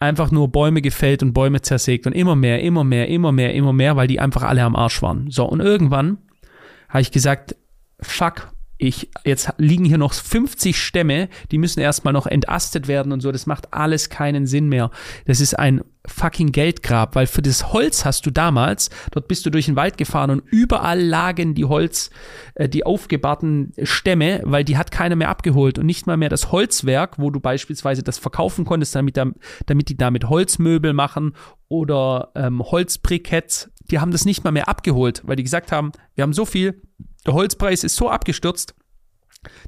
einfach 0.00 0.30
nur 0.30 0.48
Bäume 0.48 0.82
gefällt 0.82 1.22
und 1.22 1.32
Bäume 1.32 1.60
zersägt 1.60 2.06
und 2.06 2.12
immer 2.12 2.36
mehr, 2.36 2.62
immer 2.62 2.84
mehr, 2.84 3.08
immer 3.08 3.32
mehr, 3.32 3.54
immer 3.54 3.72
mehr, 3.72 3.96
weil 3.96 4.06
die 4.06 4.20
einfach 4.20 4.42
alle 4.42 4.62
am 4.62 4.76
Arsch 4.76 5.02
waren. 5.02 5.30
So, 5.30 5.44
und 5.44 5.60
irgendwann 5.60 6.18
habe 6.88 7.02
ich 7.02 7.10
gesagt, 7.10 7.56
fuck, 8.00 8.52
ich, 8.78 9.10
jetzt 9.24 9.52
liegen 9.58 9.84
hier 9.84 9.98
noch 9.98 10.12
50 10.12 10.80
Stämme, 10.80 11.28
die 11.50 11.58
müssen 11.58 11.80
erstmal 11.80 12.12
noch 12.12 12.26
entastet 12.26 12.86
werden 12.86 13.10
und 13.10 13.20
so. 13.20 13.32
Das 13.32 13.46
macht 13.46 13.74
alles 13.74 14.08
keinen 14.08 14.46
Sinn 14.46 14.68
mehr. 14.68 14.92
Das 15.26 15.40
ist 15.40 15.58
ein 15.58 15.82
fucking 16.06 16.52
Geldgrab, 16.52 17.16
weil 17.16 17.26
für 17.26 17.42
das 17.42 17.72
Holz 17.72 18.04
hast 18.04 18.24
du 18.24 18.30
damals, 18.30 18.88
dort 19.10 19.26
bist 19.26 19.44
du 19.44 19.50
durch 19.50 19.66
den 19.66 19.76
Wald 19.76 19.98
gefahren 19.98 20.30
und 20.30 20.42
überall 20.46 21.02
lagen 21.02 21.54
die 21.54 21.64
Holz, 21.64 22.10
äh, 22.54 22.68
die 22.68 22.86
aufgebahrten 22.86 23.72
Stämme, 23.82 24.40
weil 24.44 24.64
die 24.64 24.78
hat 24.78 24.92
keiner 24.92 25.16
mehr 25.16 25.28
abgeholt 25.28 25.78
und 25.78 25.86
nicht 25.86 26.06
mal 26.06 26.16
mehr 26.16 26.30
das 26.30 26.52
Holzwerk, 26.52 27.18
wo 27.18 27.30
du 27.30 27.40
beispielsweise 27.40 28.04
das 28.04 28.16
verkaufen 28.16 28.64
konntest, 28.64 28.94
damit, 28.94 29.20
damit 29.66 29.88
die 29.88 29.96
damit 29.96 30.28
Holzmöbel 30.28 30.92
machen 30.92 31.34
oder 31.68 32.30
ähm, 32.36 32.62
Holzbriketts. 32.62 33.70
Die 33.90 33.98
haben 33.98 34.10
das 34.10 34.24
nicht 34.24 34.44
mal 34.44 34.50
mehr 34.50 34.68
abgeholt, 34.68 35.22
weil 35.24 35.36
die 35.36 35.44
gesagt 35.44 35.72
haben, 35.72 35.92
wir 36.14 36.22
haben 36.22 36.32
so 36.32 36.44
viel, 36.44 36.82
der 37.26 37.34
Holzpreis 37.34 37.84
ist 37.84 37.96
so 37.96 38.10
abgestürzt, 38.10 38.74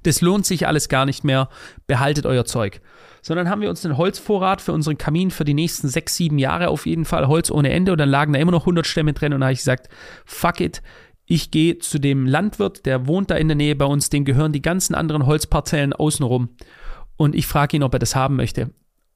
das 0.03 0.21
lohnt 0.21 0.47
sich 0.47 0.67
alles 0.67 0.89
gar 0.89 1.07
nicht 1.07 1.25
mehr, 1.25 1.49
behaltet 1.87 2.27
euer 2.27 2.45
Zeug. 2.45 2.81
Sondern 3.23 3.49
haben 3.49 3.61
wir 3.61 3.71
uns 3.71 3.85
einen 3.85 3.97
Holzvorrat 3.97 4.61
für 4.61 4.73
unseren 4.73 4.99
Kamin 4.99 5.31
für 5.31 5.45
die 5.45 5.55
nächsten 5.55 5.89
sechs, 5.89 6.17
sieben 6.17 6.39
Jahre 6.39 6.69
auf 6.69 6.87
jeden 6.87 7.05
Fall, 7.05 7.29
Holz 7.29 7.51
ohne 7.51 7.71
Ende 7.71 7.93
und 7.93 7.99
dann 7.99 8.09
lagen 8.09 8.33
da 8.33 8.39
immer 8.39 8.53
noch 8.53 8.63
100 8.63 8.87
Stämme 8.87 9.13
drin 9.13 9.33
und 9.33 9.41
da 9.41 9.47
habe 9.47 9.53
ich 9.53 9.61
gesagt, 9.61 9.89
fuck 10.25 10.61
it, 10.61 10.83
ich 11.27 11.51
gehe 11.51 11.79
zu 11.79 11.99
dem 11.99 12.27
Landwirt, 12.27 12.87
der 12.87 13.07
wohnt 13.07 13.31
da 13.31 13.37
in 13.37 13.49
der 13.49 13.57
Nähe 13.57 13.77
bei 13.77 13.85
uns, 13.85 14.11
dem 14.11 14.25
gehören 14.25 14.53
die 14.53 14.63
ganzen 14.63 14.95
anderen 14.95 15.27
Holzparzellen 15.27 15.93
außenrum 15.93 16.57
und 17.17 17.35
ich 17.35 17.47
frage 17.47 17.77
ihn, 17.77 17.83
ob 17.83 17.93
er 17.95 17.99
das 17.99 18.17
haben 18.17 18.37
möchte. 18.37 18.71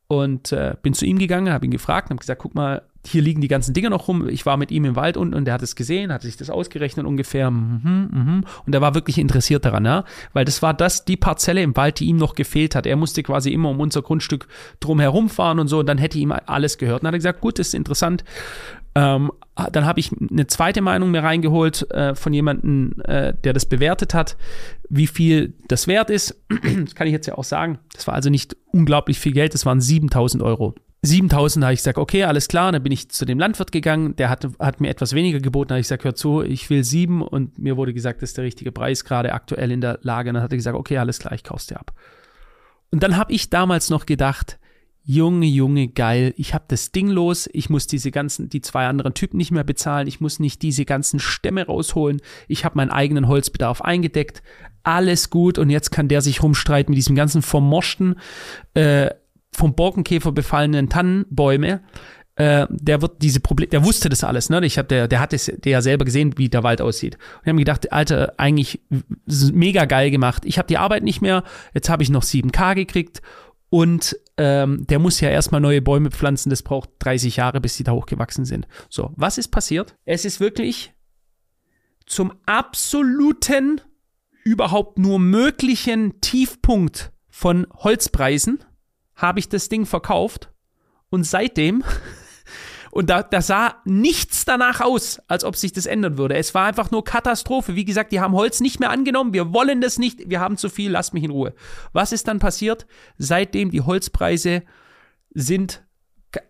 Und 0.06 0.52
äh, 0.52 0.76
bin 0.82 0.92
zu 0.92 1.06
ihm 1.06 1.18
gegangen, 1.18 1.52
habe 1.52 1.64
ihn 1.64 1.70
gefragt 1.70 2.06
und 2.06 2.16
habe 2.16 2.20
gesagt, 2.20 2.42
guck 2.42 2.54
mal, 2.54 2.82
hier 3.06 3.22
liegen 3.22 3.40
die 3.40 3.48
ganzen 3.48 3.74
Dinge 3.74 3.90
noch 3.90 4.08
rum. 4.08 4.28
Ich 4.28 4.46
war 4.46 4.56
mit 4.56 4.70
ihm 4.70 4.84
im 4.84 4.96
Wald 4.96 5.16
unten 5.16 5.34
und 5.34 5.44
der 5.44 5.54
hat 5.54 5.62
es 5.62 5.76
gesehen, 5.76 6.12
hat 6.12 6.22
sich 6.22 6.36
das 6.36 6.50
ausgerechnet 6.50 7.06
ungefähr. 7.06 7.50
Mhm, 7.50 8.08
mhm. 8.10 8.44
Und 8.66 8.74
er 8.74 8.80
war 8.80 8.94
wirklich 8.94 9.18
interessiert 9.18 9.64
daran, 9.64 9.84
ja? 9.84 10.04
weil 10.32 10.44
das 10.44 10.62
war 10.62 10.74
das, 10.74 11.04
die 11.04 11.16
Parzelle 11.16 11.62
im 11.62 11.76
Wald, 11.76 12.00
die 12.00 12.06
ihm 12.06 12.16
noch 12.16 12.34
gefehlt 12.34 12.74
hat. 12.74 12.86
Er 12.86 12.96
musste 12.96 13.22
quasi 13.22 13.52
immer 13.52 13.70
um 13.70 13.80
unser 13.80 14.02
Grundstück 14.02 14.48
drum 14.80 15.00
herum 15.00 15.28
fahren 15.28 15.58
und 15.58 15.68
so 15.68 15.80
und 15.80 15.86
dann 15.86 15.98
hätte 15.98 16.18
ihm 16.18 16.32
alles 16.32 16.78
gehört. 16.78 17.00
Und 17.00 17.04
dann 17.04 17.08
hat 17.08 17.14
er 17.14 17.18
gesagt, 17.18 17.40
gut, 17.40 17.58
das 17.58 17.68
ist 17.68 17.74
interessant. 17.74 18.24
Ähm, 18.96 19.32
dann 19.72 19.86
habe 19.86 20.00
ich 20.00 20.10
eine 20.12 20.46
zweite 20.46 20.80
Meinung 20.80 21.10
mir 21.10 21.22
reingeholt 21.22 21.90
äh, 21.90 22.14
von 22.14 22.32
jemandem, 22.32 22.94
äh, 23.04 23.34
der 23.42 23.52
das 23.52 23.66
bewertet 23.66 24.14
hat, 24.14 24.36
wie 24.88 25.08
viel 25.08 25.54
das 25.68 25.86
wert 25.86 26.10
ist. 26.10 26.40
Das 26.84 26.94
kann 26.94 27.06
ich 27.06 27.12
jetzt 27.12 27.26
ja 27.26 27.36
auch 27.36 27.44
sagen. 27.44 27.78
Das 27.92 28.06
war 28.06 28.14
also 28.14 28.30
nicht 28.30 28.56
unglaublich 28.72 29.18
viel 29.18 29.32
Geld, 29.32 29.54
das 29.54 29.66
waren 29.66 29.80
7000 29.80 30.42
Euro. 30.42 30.74
7000 31.04 31.64
habe 31.64 31.74
ich 31.74 31.80
gesagt, 31.80 31.98
okay, 31.98 32.24
alles 32.24 32.48
klar. 32.48 32.72
Dann 32.72 32.82
bin 32.82 32.92
ich 32.92 33.10
zu 33.10 33.24
dem 33.24 33.38
Landwirt 33.38 33.72
gegangen, 33.72 34.16
der 34.16 34.30
hat, 34.30 34.48
hat 34.58 34.80
mir 34.80 34.88
etwas 34.88 35.12
weniger 35.12 35.40
geboten. 35.40 35.68
Da 35.68 35.74
habe 35.74 35.80
ich 35.80 35.86
gesagt, 35.86 36.04
hör 36.04 36.14
zu, 36.14 36.42
ich 36.42 36.70
will 36.70 36.84
sieben 36.84 37.22
und 37.22 37.58
mir 37.58 37.76
wurde 37.76 37.92
gesagt, 37.92 38.22
das 38.22 38.30
ist 38.30 38.38
der 38.38 38.44
richtige 38.44 38.72
Preis, 38.72 39.04
gerade 39.04 39.32
aktuell 39.32 39.70
in 39.70 39.80
der 39.80 39.98
Lage. 40.02 40.30
Und 40.30 40.34
dann 40.34 40.42
hat 40.42 40.52
er 40.52 40.56
gesagt, 40.56 40.76
okay, 40.76 40.98
alles 40.98 41.18
klar, 41.18 41.32
ich 41.32 41.44
kauf's 41.44 41.66
dir 41.66 41.78
ab. 41.78 41.92
Und 42.90 43.02
dann 43.02 43.16
habe 43.16 43.32
ich 43.32 43.50
damals 43.50 43.90
noch 43.90 44.06
gedacht, 44.06 44.58
Junge, 45.06 45.46
Junge, 45.46 45.88
geil, 45.88 46.32
ich 46.38 46.54
habe 46.54 46.64
das 46.68 46.90
Ding 46.90 47.08
los, 47.08 47.46
ich 47.52 47.68
muss 47.68 47.86
diese 47.86 48.10
ganzen, 48.10 48.48
die 48.48 48.62
zwei 48.62 48.86
anderen 48.86 49.12
Typen 49.12 49.36
nicht 49.36 49.50
mehr 49.50 49.64
bezahlen, 49.64 50.06
ich 50.06 50.18
muss 50.18 50.40
nicht 50.40 50.62
diese 50.62 50.86
ganzen 50.86 51.20
Stämme 51.20 51.66
rausholen, 51.66 52.22
ich 52.48 52.64
habe 52.64 52.76
meinen 52.76 52.90
eigenen 52.90 53.28
Holzbedarf 53.28 53.82
eingedeckt, 53.82 54.42
alles 54.82 55.28
gut 55.28 55.58
und 55.58 55.68
jetzt 55.68 55.90
kann 55.90 56.08
der 56.08 56.22
sich 56.22 56.42
rumstreiten 56.42 56.92
mit 56.92 56.96
diesem 56.96 57.16
ganzen 57.16 57.42
vermoschten, 57.42 58.16
äh, 58.72 59.10
vom 59.54 59.74
Borkenkäfer 59.74 60.32
befallenen 60.32 60.88
Tannenbäume. 60.88 61.82
Äh, 62.36 62.66
der 62.68 63.00
wird 63.00 63.22
diese 63.22 63.38
Probleme, 63.38 63.70
der 63.70 63.84
wusste 63.84 64.08
das 64.08 64.24
alles, 64.24 64.50
ne? 64.50 64.64
Ich 64.66 64.76
habe 64.76 64.88
der, 64.88 65.06
der 65.06 65.20
hat 65.20 65.32
es, 65.32 65.46
der 65.46 65.70
ja 65.70 65.82
selber 65.82 66.04
gesehen, 66.04 66.36
wie 66.36 66.48
der 66.48 66.64
Wald 66.64 66.80
aussieht. 66.80 67.14
Und 67.14 67.42
ich 67.42 67.46
habe 67.46 67.54
mir 67.54 67.60
gedacht, 67.60 67.92
Alter, 67.92 68.34
eigentlich 68.38 68.80
mega 69.52 69.84
geil 69.84 70.10
gemacht. 70.10 70.42
Ich 70.44 70.58
habe 70.58 70.66
die 70.66 70.78
Arbeit 70.78 71.04
nicht 71.04 71.22
mehr. 71.22 71.44
Jetzt 71.74 71.88
habe 71.88 72.02
ich 72.02 72.10
noch 72.10 72.24
7K 72.24 72.74
gekriegt 72.74 73.22
und 73.70 74.16
ähm, 74.36 74.84
der 74.88 74.98
muss 74.98 75.20
ja 75.20 75.30
erstmal 75.30 75.60
neue 75.60 75.80
Bäume 75.80 76.10
pflanzen. 76.10 76.50
Das 76.50 76.62
braucht 76.62 76.90
30 76.98 77.36
Jahre, 77.36 77.60
bis 77.60 77.76
die 77.76 77.84
da 77.84 77.92
hochgewachsen 77.92 78.44
sind. 78.44 78.66
So, 78.88 79.12
was 79.14 79.38
ist 79.38 79.48
passiert? 79.48 79.94
Es 80.04 80.24
ist 80.24 80.40
wirklich 80.40 80.92
zum 82.06 82.32
absoluten, 82.46 83.80
überhaupt 84.44 84.98
nur 84.98 85.18
möglichen 85.18 86.20
Tiefpunkt 86.20 87.12
von 87.30 87.66
Holzpreisen 87.72 88.62
habe 89.16 89.38
ich 89.38 89.48
das 89.48 89.68
Ding 89.68 89.86
verkauft 89.86 90.50
und 91.10 91.24
seitdem 91.24 91.84
und 92.90 93.10
da, 93.10 93.22
da 93.22 93.40
sah 93.42 93.76
nichts 93.84 94.44
danach 94.44 94.80
aus, 94.80 95.20
als 95.26 95.44
ob 95.44 95.56
sich 95.56 95.72
das 95.72 95.86
ändern 95.86 96.16
würde. 96.16 96.36
Es 96.36 96.54
war 96.54 96.66
einfach 96.66 96.90
nur 96.90 97.04
Katastrophe. 97.04 97.74
Wie 97.74 97.84
gesagt, 97.84 98.12
die 98.12 98.20
haben 98.20 98.34
Holz 98.34 98.60
nicht 98.60 98.80
mehr 98.80 98.90
angenommen. 98.90 99.32
Wir 99.32 99.52
wollen 99.52 99.80
das 99.80 99.98
nicht. 99.98 100.30
Wir 100.30 100.40
haben 100.40 100.56
zu 100.56 100.68
viel. 100.68 100.92
Lasst 100.92 101.12
mich 101.12 101.24
in 101.24 101.30
Ruhe. 101.30 101.54
Was 101.92 102.12
ist 102.12 102.28
dann 102.28 102.38
passiert? 102.38 102.86
Seitdem 103.18 103.70
die 103.70 103.80
Holzpreise 103.80 104.62
sind 105.30 105.82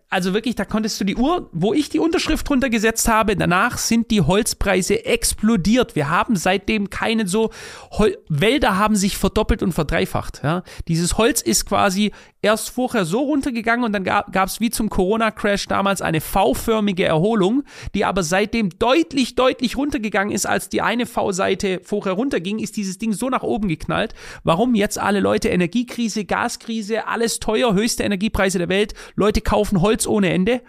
also 0.09 0.33
wirklich, 0.33 0.55
da 0.55 0.65
konntest 0.65 0.99
du 1.01 1.03
die 1.03 1.15
Uhr, 1.15 1.49
wo 1.51 1.73
ich 1.73 1.89
die 1.89 1.99
Unterschrift 1.99 2.47
drunter 2.47 2.69
gesetzt 2.69 3.07
habe, 3.07 3.35
danach 3.35 3.77
sind 3.77 4.11
die 4.11 4.21
Holzpreise 4.21 5.03
explodiert. 5.05 5.95
Wir 5.95 6.09
haben 6.09 6.35
seitdem 6.35 6.89
keine 6.89 7.27
so, 7.27 7.49
Hol 7.91 8.17
Wälder 8.29 8.77
haben 8.77 8.95
sich 8.95 9.17
verdoppelt 9.17 9.63
und 9.63 9.73
verdreifacht. 9.73 10.41
Ja. 10.43 10.63
Dieses 10.87 11.17
Holz 11.17 11.41
ist 11.41 11.65
quasi 11.65 12.11
erst 12.41 12.69
vorher 12.69 13.05
so 13.05 13.21
runtergegangen 13.21 13.83
und 13.83 13.93
dann 13.93 14.03
gab 14.03 14.47
es 14.47 14.59
wie 14.59 14.69
zum 14.69 14.89
Corona-Crash 14.89 15.65
damals 15.67 16.01
eine 16.03 16.21
V-förmige 16.21 17.03
Erholung, 17.03 17.63
die 17.95 18.05
aber 18.05 18.21
seitdem 18.21 18.69
deutlich, 18.77 19.33
deutlich 19.33 19.75
runtergegangen 19.75 20.33
ist, 20.33 20.45
als 20.45 20.69
die 20.69 20.81
eine 20.81 21.07
V-Seite 21.07 21.81
vorher 21.83 22.13
runterging, 22.13 22.59
ist 22.59 22.77
dieses 22.77 22.99
Ding 22.99 23.13
so 23.13 23.29
nach 23.29 23.41
oben 23.41 23.67
geknallt. 23.67 24.13
Warum 24.43 24.75
jetzt 24.75 24.99
alle 24.99 25.19
Leute 25.19 25.49
Energiekrise, 25.49 26.25
Gaskrise, 26.25 27.07
alles 27.07 27.39
teuer, 27.39 27.73
höchste 27.73 28.03
Energiepreise 28.03 28.59
der 28.59 28.69
Welt, 28.69 28.93
Leute 29.15 29.41
kaufen 29.41 29.81
Holz 29.81 29.94
Holz 29.95 30.07
ohne 30.07 30.33
Ende. 30.33 30.61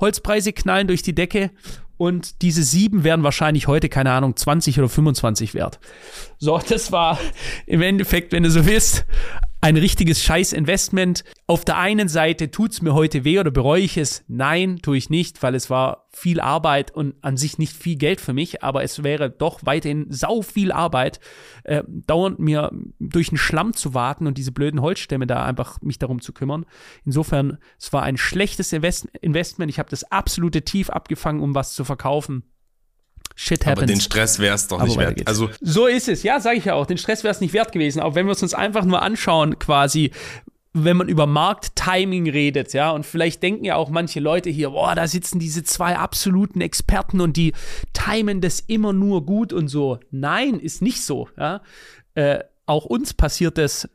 Holzpreise 0.00 0.52
knallen 0.52 0.88
durch 0.88 1.02
die 1.02 1.14
Decke 1.14 1.50
und 1.96 2.42
diese 2.42 2.64
sieben 2.64 3.04
werden 3.04 3.22
wahrscheinlich 3.22 3.68
heute, 3.68 3.88
keine 3.88 4.10
Ahnung, 4.10 4.34
20 4.34 4.80
oder 4.80 4.88
25 4.88 5.54
wert. 5.54 5.78
So, 6.38 6.58
das 6.68 6.90
war 6.90 7.20
im 7.66 7.82
Endeffekt, 7.82 8.32
wenn 8.32 8.42
du 8.42 8.50
so 8.50 8.66
willst, 8.66 9.04
ein 9.60 9.76
richtiges 9.76 10.24
Scheiß-Investment. 10.24 11.22
Auf 11.46 11.66
der 11.66 11.76
einen 11.76 12.08
Seite 12.08 12.50
tut's 12.50 12.80
mir 12.80 12.94
heute 12.94 13.24
weh 13.24 13.38
oder 13.38 13.50
bereue 13.50 13.82
ich 13.82 13.98
es? 13.98 14.24
Nein, 14.28 14.78
tue 14.80 14.96
ich 14.96 15.10
nicht, 15.10 15.42
weil 15.42 15.54
es 15.54 15.68
war 15.68 16.06
viel 16.10 16.40
Arbeit 16.40 16.90
und 16.90 17.16
an 17.20 17.36
sich 17.36 17.58
nicht 17.58 17.76
viel 17.76 17.96
Geld 17.96 18.22
für 18.22 18.32
mich, 18.32 18.62
aber 18.62 18.82
es 18.82 19.02
wäre 19.02 19.28
doch 19.28 19.60
weiterhin 19.62 20.06
sau 20.08 20.40
viel 20.40 20.72
Arbeit, 20.72 21.20
äh, 21.64 21.82
dauernd 21.86 22.38
mir 22.38 22.70
durch 22.98 23.28
den 23.28 23.36
Schlamm 23.36 23.74
zu 23.74 23.92
warten 23.92 24.26
und 24.26 24.38
diese 24.38 24.52
blöden 24.52 24.80
Holzstämme 24.80 25.26
da 25.26 25.44
einfach 25.44 25.82
mich 25.82 25.98
darum 25.98 26.22
zu 26.22 26.32
kümmern. 26.32 26.64
Insofern, 27.04 27.58
es 27.78 27.92
war 27.92 28.02
ein 28.02 28.16
schlechtes 28.16 28.72
Invest 28.72 29.08
Investment. 29.20 29.70
Ich 29.70 29.78
habe 29.78 29.90
das 29.90 30.10
absolute 30.10 30.62
Tief 30.62 30.88
abgefangen, 30.88 31.42
um 31.42 31.54
was 31.54 31.74
zu 31.74 31.84
verkaufen. 31.84 32.44
Shit 33.36 33.66
happens. 33.66 33.78
Aber 33.78 33.86
den 33.86 34.00
Stress 34.00 34.38
wäre 34.38 34.54
es 34.54 34.68
doch 34.68 34.78
Aber 34.78 34.86
nicht 34.86 34.98
wert. 34.98 35.16
Geht's. 35.16 35.26
Also 35.26 35.50
so 35.60 35.86
ist 35.86 36.08
es. 36.08 36.22
Ja, 36.22 36.40
sage 36.40 36.56
ich 36.56 36.64
ja 36.64 36.74
auch. 36.74 36.86
Den 36.86 36.98
Stress 36.98 37.24
wäre 37.24 37.32
es 37.32 37.40
nicht 37.40 37.52
wert 37.52 37.72
gewesen. 37.72 38.00
Auch 38.00 38.14
wenn 38.14 38.26
wir 38.26 38.32
es 38.32 38.42
uns 38.42 38.54
einfach 38.54 38.84
nur 38.84 39.02
anschauen, 39.02 39.58
quasi, 39.58 40.12
wenn 40.76 40.96
man 40.96 41.08
über 41.08 41.26
Markttiming 41.26 42.28
redet, 42.28 42.72
ja, 42.72 42.90
und 42.90 43.06
vielleicht 43.06 43.42
denken 43.42 43.64
ja 43.64 43.76
auch 43.76 43.90
manche 43.90 44.18
Leute 44.18 44.50
hier, 44.50 44.70
boah, 44.70 44.96
da 44.96 45.06
sitzen 45.06 45.38
diese 45.38 45.62
zwei 45.62 45.96
absoluten 45.96 46.60
Experten 46.60 47.20
und 47.20 47.36
die 47.36 47.52
timen 47.92 48.40
das 48.40 48.58
immer 48.58 48.92
nur 48.92 49.24
gut 49.24 49.52
und 49.52 49.68
so. 49.68 50.00
Nein, 50.10 50.58
ist 50.58 50.82
nicht 50.82 51.02
so, 51.02 51.28
ja. 51.38 51.62
Äh, 52.14 52.40
auch 52.66 52.86
uns 52.86 53.14
passiert 53.14 53.56
das 53.56 53.88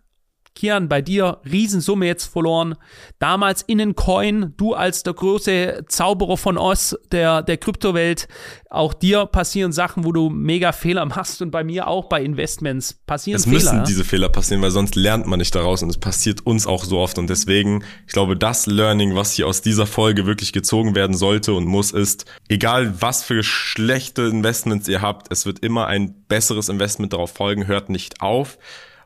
Kian, 0.55 0.89
bei 0.89 1.01
dir 1.01 1.39
Riesensumme 1.49 2.05
jetzt 2.05 2.25
verloren. 2.25 2.75
Damals 3.19 3.61
in 3.61 3.79
einen 3.79 3.95
Coin, 3.95 4.53
du 4.57 4.73
als 4.73 5.03
der 5.03 5.13
große 5.13 5.85
Zauberer 5.87 6.37
von 6.37 6.57
Oz, 6.57 6.97
der, 7.11 7.41
der 7.41 7.57
Kryptowelt, 7.57 8.27
auch 8.69 8.93
dir 8.93 9.25
passieren 9.25 9.71
Sachen, 9.71 10.03
wo 10.03 10.11
du 10.11 10.29
mega 10.29 10.71
Fehler 10.71 11.05
machst 11.05 11.41
und 11.41 11.51
bei 11.51 11.63
mir 11.63 11.87
auch 11.87 12.09
bei 12.09 12.21
Investments 12.21 12.99
passieren 13.05 13.37
es 13.37 13.45
Fehler. 13.45 13.57
Es 13.57 13.63
müssen 13.63 13.83
diese 13.85 14.03
Fehler 14.03 14.29
passieren, 14.29 14.61
weil 14.61 14.71
sonst 14.71 14.95
lernt 14.95 15.25
man 15.27 15.39
nicht 15.39 15.55
daraus 15.55 15.81
und 15.81 15.89
es 15.89 15.97
passiert 15.97 16.45
uns 16.45 16.67
auch 16.67 16.83
so 16.83 16.99
oft 16.99 17.17
und 17.17 17.29
deswegen, 17.29 17.83
ich 18.05 18.13
glaube, 18.13 18.35
das 18.35 18.65
Learning, 18.65 19.15
was 19.15 19.33
hier 19.33 19.47
aus 19.47 19.61
dieser 19.61 19.85
Folge 19.85 20.25
wirklich 20.25 20.53
gezogen 20.53 20.93
werden 20.93 21.15
sollte 21.15 21.53
und 21.53 21.65
muss, 21.65 21.91
ist, 21.91 22.25
egal 22.47 23.01
was 23.01 23.23
für 23.23 23.43
schlechte 23.43 24.23
Investments 24.23 24.87
ihr 24.87 25.01
habt, 25.01 25.31
es 25.31 25.45
wird 25.45 25.59
immer 25.59 25.87
ein 25.87 26.13
besseres 26.27 26.69
Investment 26.69 27.13
darauf 27.13 27.31
folgen, 27.31 27.67
hört 27.67 27.89
nicht 27.89 28.21
auf 28.21 28.57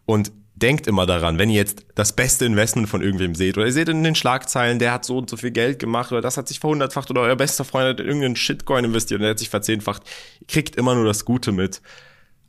und 0.06 0.32
denkt 0.63 0.88
immer 0.88 1.06
daran, 1.06 1.38
wenn 1.38 1.49
ihr 1.49 1.58
jetzt 1.58 1.86
das 1.93 2.13
beste 2.13 2.45
Investment 2.45 2.88
von 2.88 3.02
irgendwem 3.02 3.36
seht 3.36 3.58
oder 3.58 3.65
ihr 3.65 3.73
seht 3.73 3.89
in 3.89 4.02
den 4.02 4.15
Schlagzeilen, 4.15 4.80
der 4.80 4.93
hat 4.93 5.04
so 5.04 5.17
und 5.17 5.30
so 5.30 5.36
viel 5.36 5.52
Geld 5.52 5.78
gemacht 5.78 6.12
oder 6.13 6.21
das 6.21 6.38
hat 6.38 6.47
sich 6.47 6.62
verhundertfacht 6.62 7.12
oder 7.12 7.21
euer 7.21 7.36
bester 7.36 7.65
Freund 7.65 7.89
hat 7.89 7.99
in 7.99 8.08
irgendeinen 8.08 8.38
Shitcoin 8.38 8.86
investiert 8.86 9.19
und 9.19 9.23
der 9.23 9.32
hat 9.32 9.39
sich 9.39 9.49
verzehnfacht, 9.49 10.04
ihr 10.39 10.47
kriegt 10.47 10.78
immer 10.78 10.95
nur 10.95 11.04
das 11.04 11.26
Gute 11.26 11.52
mit. 11.52 11.82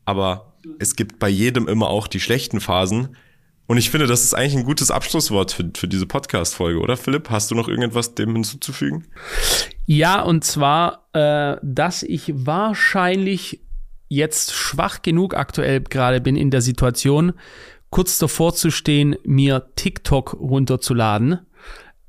Aber 0.04 0.54
es 0.78 0.94
gibt 0.94 1.18
bei 1.18 1.28
jedem 1.28 1.66
immer 1.66 1.88
auch 1.88 2.06
die 2.06 2.20
schlechten 2.20 2.60
Phasen. 2.60 3.16
Und 3.66 3.78
ich 3.78 3.90
finde, 3.90 4.06
das 4.06 4.22
ist 4.22 4.34
eigentlich 4.34 4.56
ein 4.56 4.64
gutes 4.64 4.90
Abschlusswort 4.90 5.50
für, 5.50 5.70
für 5.74 5.88
diese 5.88 6.06
Podcast-Folge, 6.06 6.78
oder 6.78 6.96
Philipp? 6.96 7.30
Hast 7.30 7.50
du 7.50 7.54
noch 7.54 7.66
irgendetwas 7.66 8.14
dem 8.14 8.32
hinzuzufügen? 8.34 9.06
Ja, 9.86 10.20
und 10.20 10.44
zwar, 10.44 11.08
äh, 11.14 11.56
dass 11.62 12.02
ich 12.02 12.30
wahrscheinlich 12.34 13.60
jetzt 14.08 14.52
schwach 14.52 15.02
genug 15.02 15.34
aktuell 15.34 15.80
gerade 15.80 16.20
bin 16.20 16.36
in 16.36 16.50
der 16.50 16.60
Situation, 16.60 17.32
kurz 17.94 18.18
davor 18.18 18.52
zu 18.54 18.72
stehen, 18.72 19.14
mir 19.22 19.68
TikTok 19.76 20.34
runterzuladen. 20.40 21.46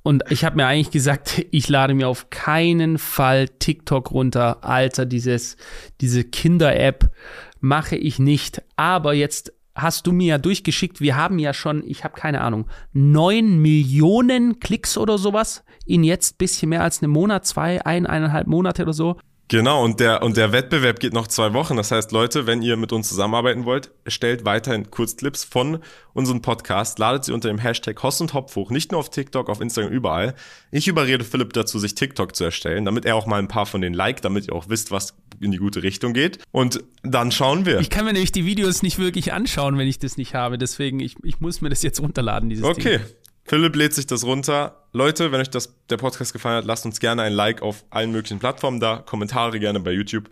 Und 0.01 0.23
ich 0.31 0.43
habe 0.43 0.55
mir 0.55 0.65
eigentlich 0.65 0.89
gesagt, 0.89 1.45
ich 1.51 1.69
lade 1.69 1.93
mir 1.93 2.07
auf 2.07 2.31
keinen 2.31 2.97
Fall 2.97 3.49
TikTok 3.49 4.09
runter. 4.09 4.63
Alter, 4.63 5.05
dieses, 5.05 5.57
diese 6.01 6.23
Kinder-App 6.23 7.11
mache 7.59 7.97
ich 7.97 8.17
nicht. 8.17 8.63
Aber 8.75 9.13
jetzt 9.13 9.53
hast 9.75 10.07
du 10.07 10.11
mir 10.11 10.25
ja 10.25 10.37
durchgeschickt, 10.39 11.01
wir 11.01 11.17
haben 11.17 11.37
ja 11.37 11.53
schon, 11.53 11.83
ich 11.85 12.03
habe 12.03 12.19
keine 12.19 12.41
Ahnung, 12.41 12.65
neun 12.91 13.59
Millionen 13.59 14.59
Klicks 14.59 14.97
oder 14.97 15.19
sowas 15.19 15.63
in 15.85 16.03
jetzt 16.03 16.39
bisschen 16.39 16.69
mehr 16.69 16.81
als 16.81 17.03
einem 17.03 17.11
Monat, 17.11 17.45
zwei, 17.45 17.85
ein, 17.85 18.07
eineinhalb 18.07 18.47
Monate 18.47 18.81
oder 18.81 18.93
so. 18.93 19.17
Genau, 19.47 19.83
und 19.83 19.99
der, 19.99 20.23
und 20.23 20.37
der 20.37 20.51
Wettbewerb 20.51 20.99
geht 20.99 21.13
noch 21.13 21.27
zwei 21.27 21.53
Wochen. 21.53 21.77
Das 21.77 21.91
heißt, 21.91 22.11
Leute, 22.11 22.47
wenn 22.47 22.63
ihr 22.63 22.77
mit 22.77 22.91
uns 22.91 23.09
zusammenarbeiten 23.09 23.65
wollt, 23.65 23.91
stellt 24.07 24.43
weiterhin 24.43 24.89
Kurzclips 24.89 25.43
von 25.43 25.79
unserem 26.13 26.41
Podcast, 26.41 26.97
ladet 26.97 27.25
sie 27.25 27.31
unter 27.31 27.49
dem 27.49 27.59
Hashtag 27.59 28.01
Hoss 28.01 28.19
und 28.21 28.33
Hopf 28.33 28.55
hoch, 28.55 28.71
nicht 28.71 28.91
nur 28.91 28.99
auf 28.99 29.11
TikTok, 29.11 29.49
auf 29.49 29.61
Instagram, 29.61 29.91
überall. 29.91 30.33
Ich 30.71 30.87
überrede 30.87 31.23
Philipp 31.23 31.53
dazu, 31.53 31.77
sich 31.77 31.93
TikTok 31.93 32.35
zu 32.35 32.43
erstellen, 32.43 32.85
damit 32.85 33.05
er 33.05 33.15
auch 33.15 33.27
mal 33.27 33.37
ein 33.37 33.47
paar 33.47 33.67
von 33.67 33.81
denen 33.81 33.93
liked, 33.93 34.25
damit 34.25 34.47
ihr 34.47 34.53
auch 34.53 34.67
wisst, 34.67 34.89
was 34.89 35.13
in 35.39 35.51
die 35.51 35.57
gute 35.57 35.83
Richtung 35.83 36.13
geht. 36.13 36.39
Und 36.51 36.83
dann 37.03 37.31
schauen 37.31 37.67
wir. 37.67 37.79
Ich 37.81 37.91
kann 37.91 38.05
mir 38.05 38.13
nämlich 38.13 38.31
die 38.31 38.45
Videos 38.45 38.81
nicht 38.81 38.97
wirklich 38.97 39.31
anschauen, 39.31 39.77
wenn 39.77 39.87
ich 39.87 39.99
das 39.99 40.17
nicht 40.17 40.33
habe. 40.33 40.57
Deswegen, 40.57 40.99
ich, 40.99 41.17
ich 41.23 41.39
muss 41.39 41.61
mir 41.61 41.69
das 41.69 41.83
jetzt 41.83 41.99
runterladen, 42.01 42.49
dieses 42.49 42.65
Okay. 42.65 42.97
Ding. 42.99 43.07
Philipp 43.45 43.75
lädt 43.75 43.93
sich 43.93 44.07
das 44.07 44.23
runter. 44.23 44.87
Leute, 44.91 45.31
wenn 45.31 45.39
euch 45.39 45.49
das, 45.49 45.75
der 45.89 45.97
Podcast 45.97 46.33
gefallen 46.33 46.57
hat, 46.57 46.65
lasst 46.65 46.85
uns 46.85 46.99
gerne 46.99 47.21
ein 47.21 47.33
Like 47.33 47.61
auf 47.61 47.85
allen 47.91 48.11
möglichen 48.11 48.39
Plattformen 48.39 48.79
da, 48.79 48.97
Kommentare 48.97 49.59
gerne 49.59 49.79
bei 49.79 49.91
YouTube. 49.91 50.29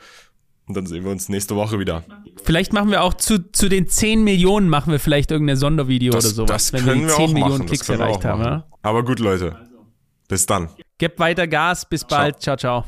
Und 0.66 0.76
dann 0.76 0.86
sehen 0.86 1.04
wir 1.04 1.12
uns 1.12 1.30
nächste 1.30 1.56
Woche 1.56 1.78
wieder. 1.78 2.04
Vielleicht 2.44 2.74
machen 2.74 2.90
wir 2.90 3.04
auch 3.04 3.14
zu, 3.14 3.52
zu 3.52 3.70
den 3.70 3.88
10 3.88 4.24
Millionen 4.24 4.70
machen 4.70 4.92
wir 4.92 5.00
vielleicht 5.00 5.30
irgendein 5.30 5.58
Sondervideo 5.58 6.14
Das, 6.14 6.26
oder 6.26 6.34
sowas, 6.34 6.72
das 6.72 6.74
wenn 6.74 6.86
können 6.86 7.02
wir 7.02 7.08
wir 7.10 7.16
die 7.16 7.16
10 7.16 7.24
auch 7.24 7.34
Millionen 7.34 7.58
machen. 7.58 7.66
Klicks 7.68 7.90
wir 7.90 8.00
erreicht 8.00 8.26
haben. 8.26 8.42
Ja? 8.42 8.66
Aber 8.82 9.04
gut, 9.04 9.20
Leute. 9.20 9.58
Bis 10.28 10.46
dann. 10.46 10.70
Gebt 10.98 11.20
weiter 11.20 11.48
Gas, 11.48 11.88
bis 11.88 12.06
bald, 12.06 12.42
ciao, 12.42 12.56
ciao. 12.56 12.86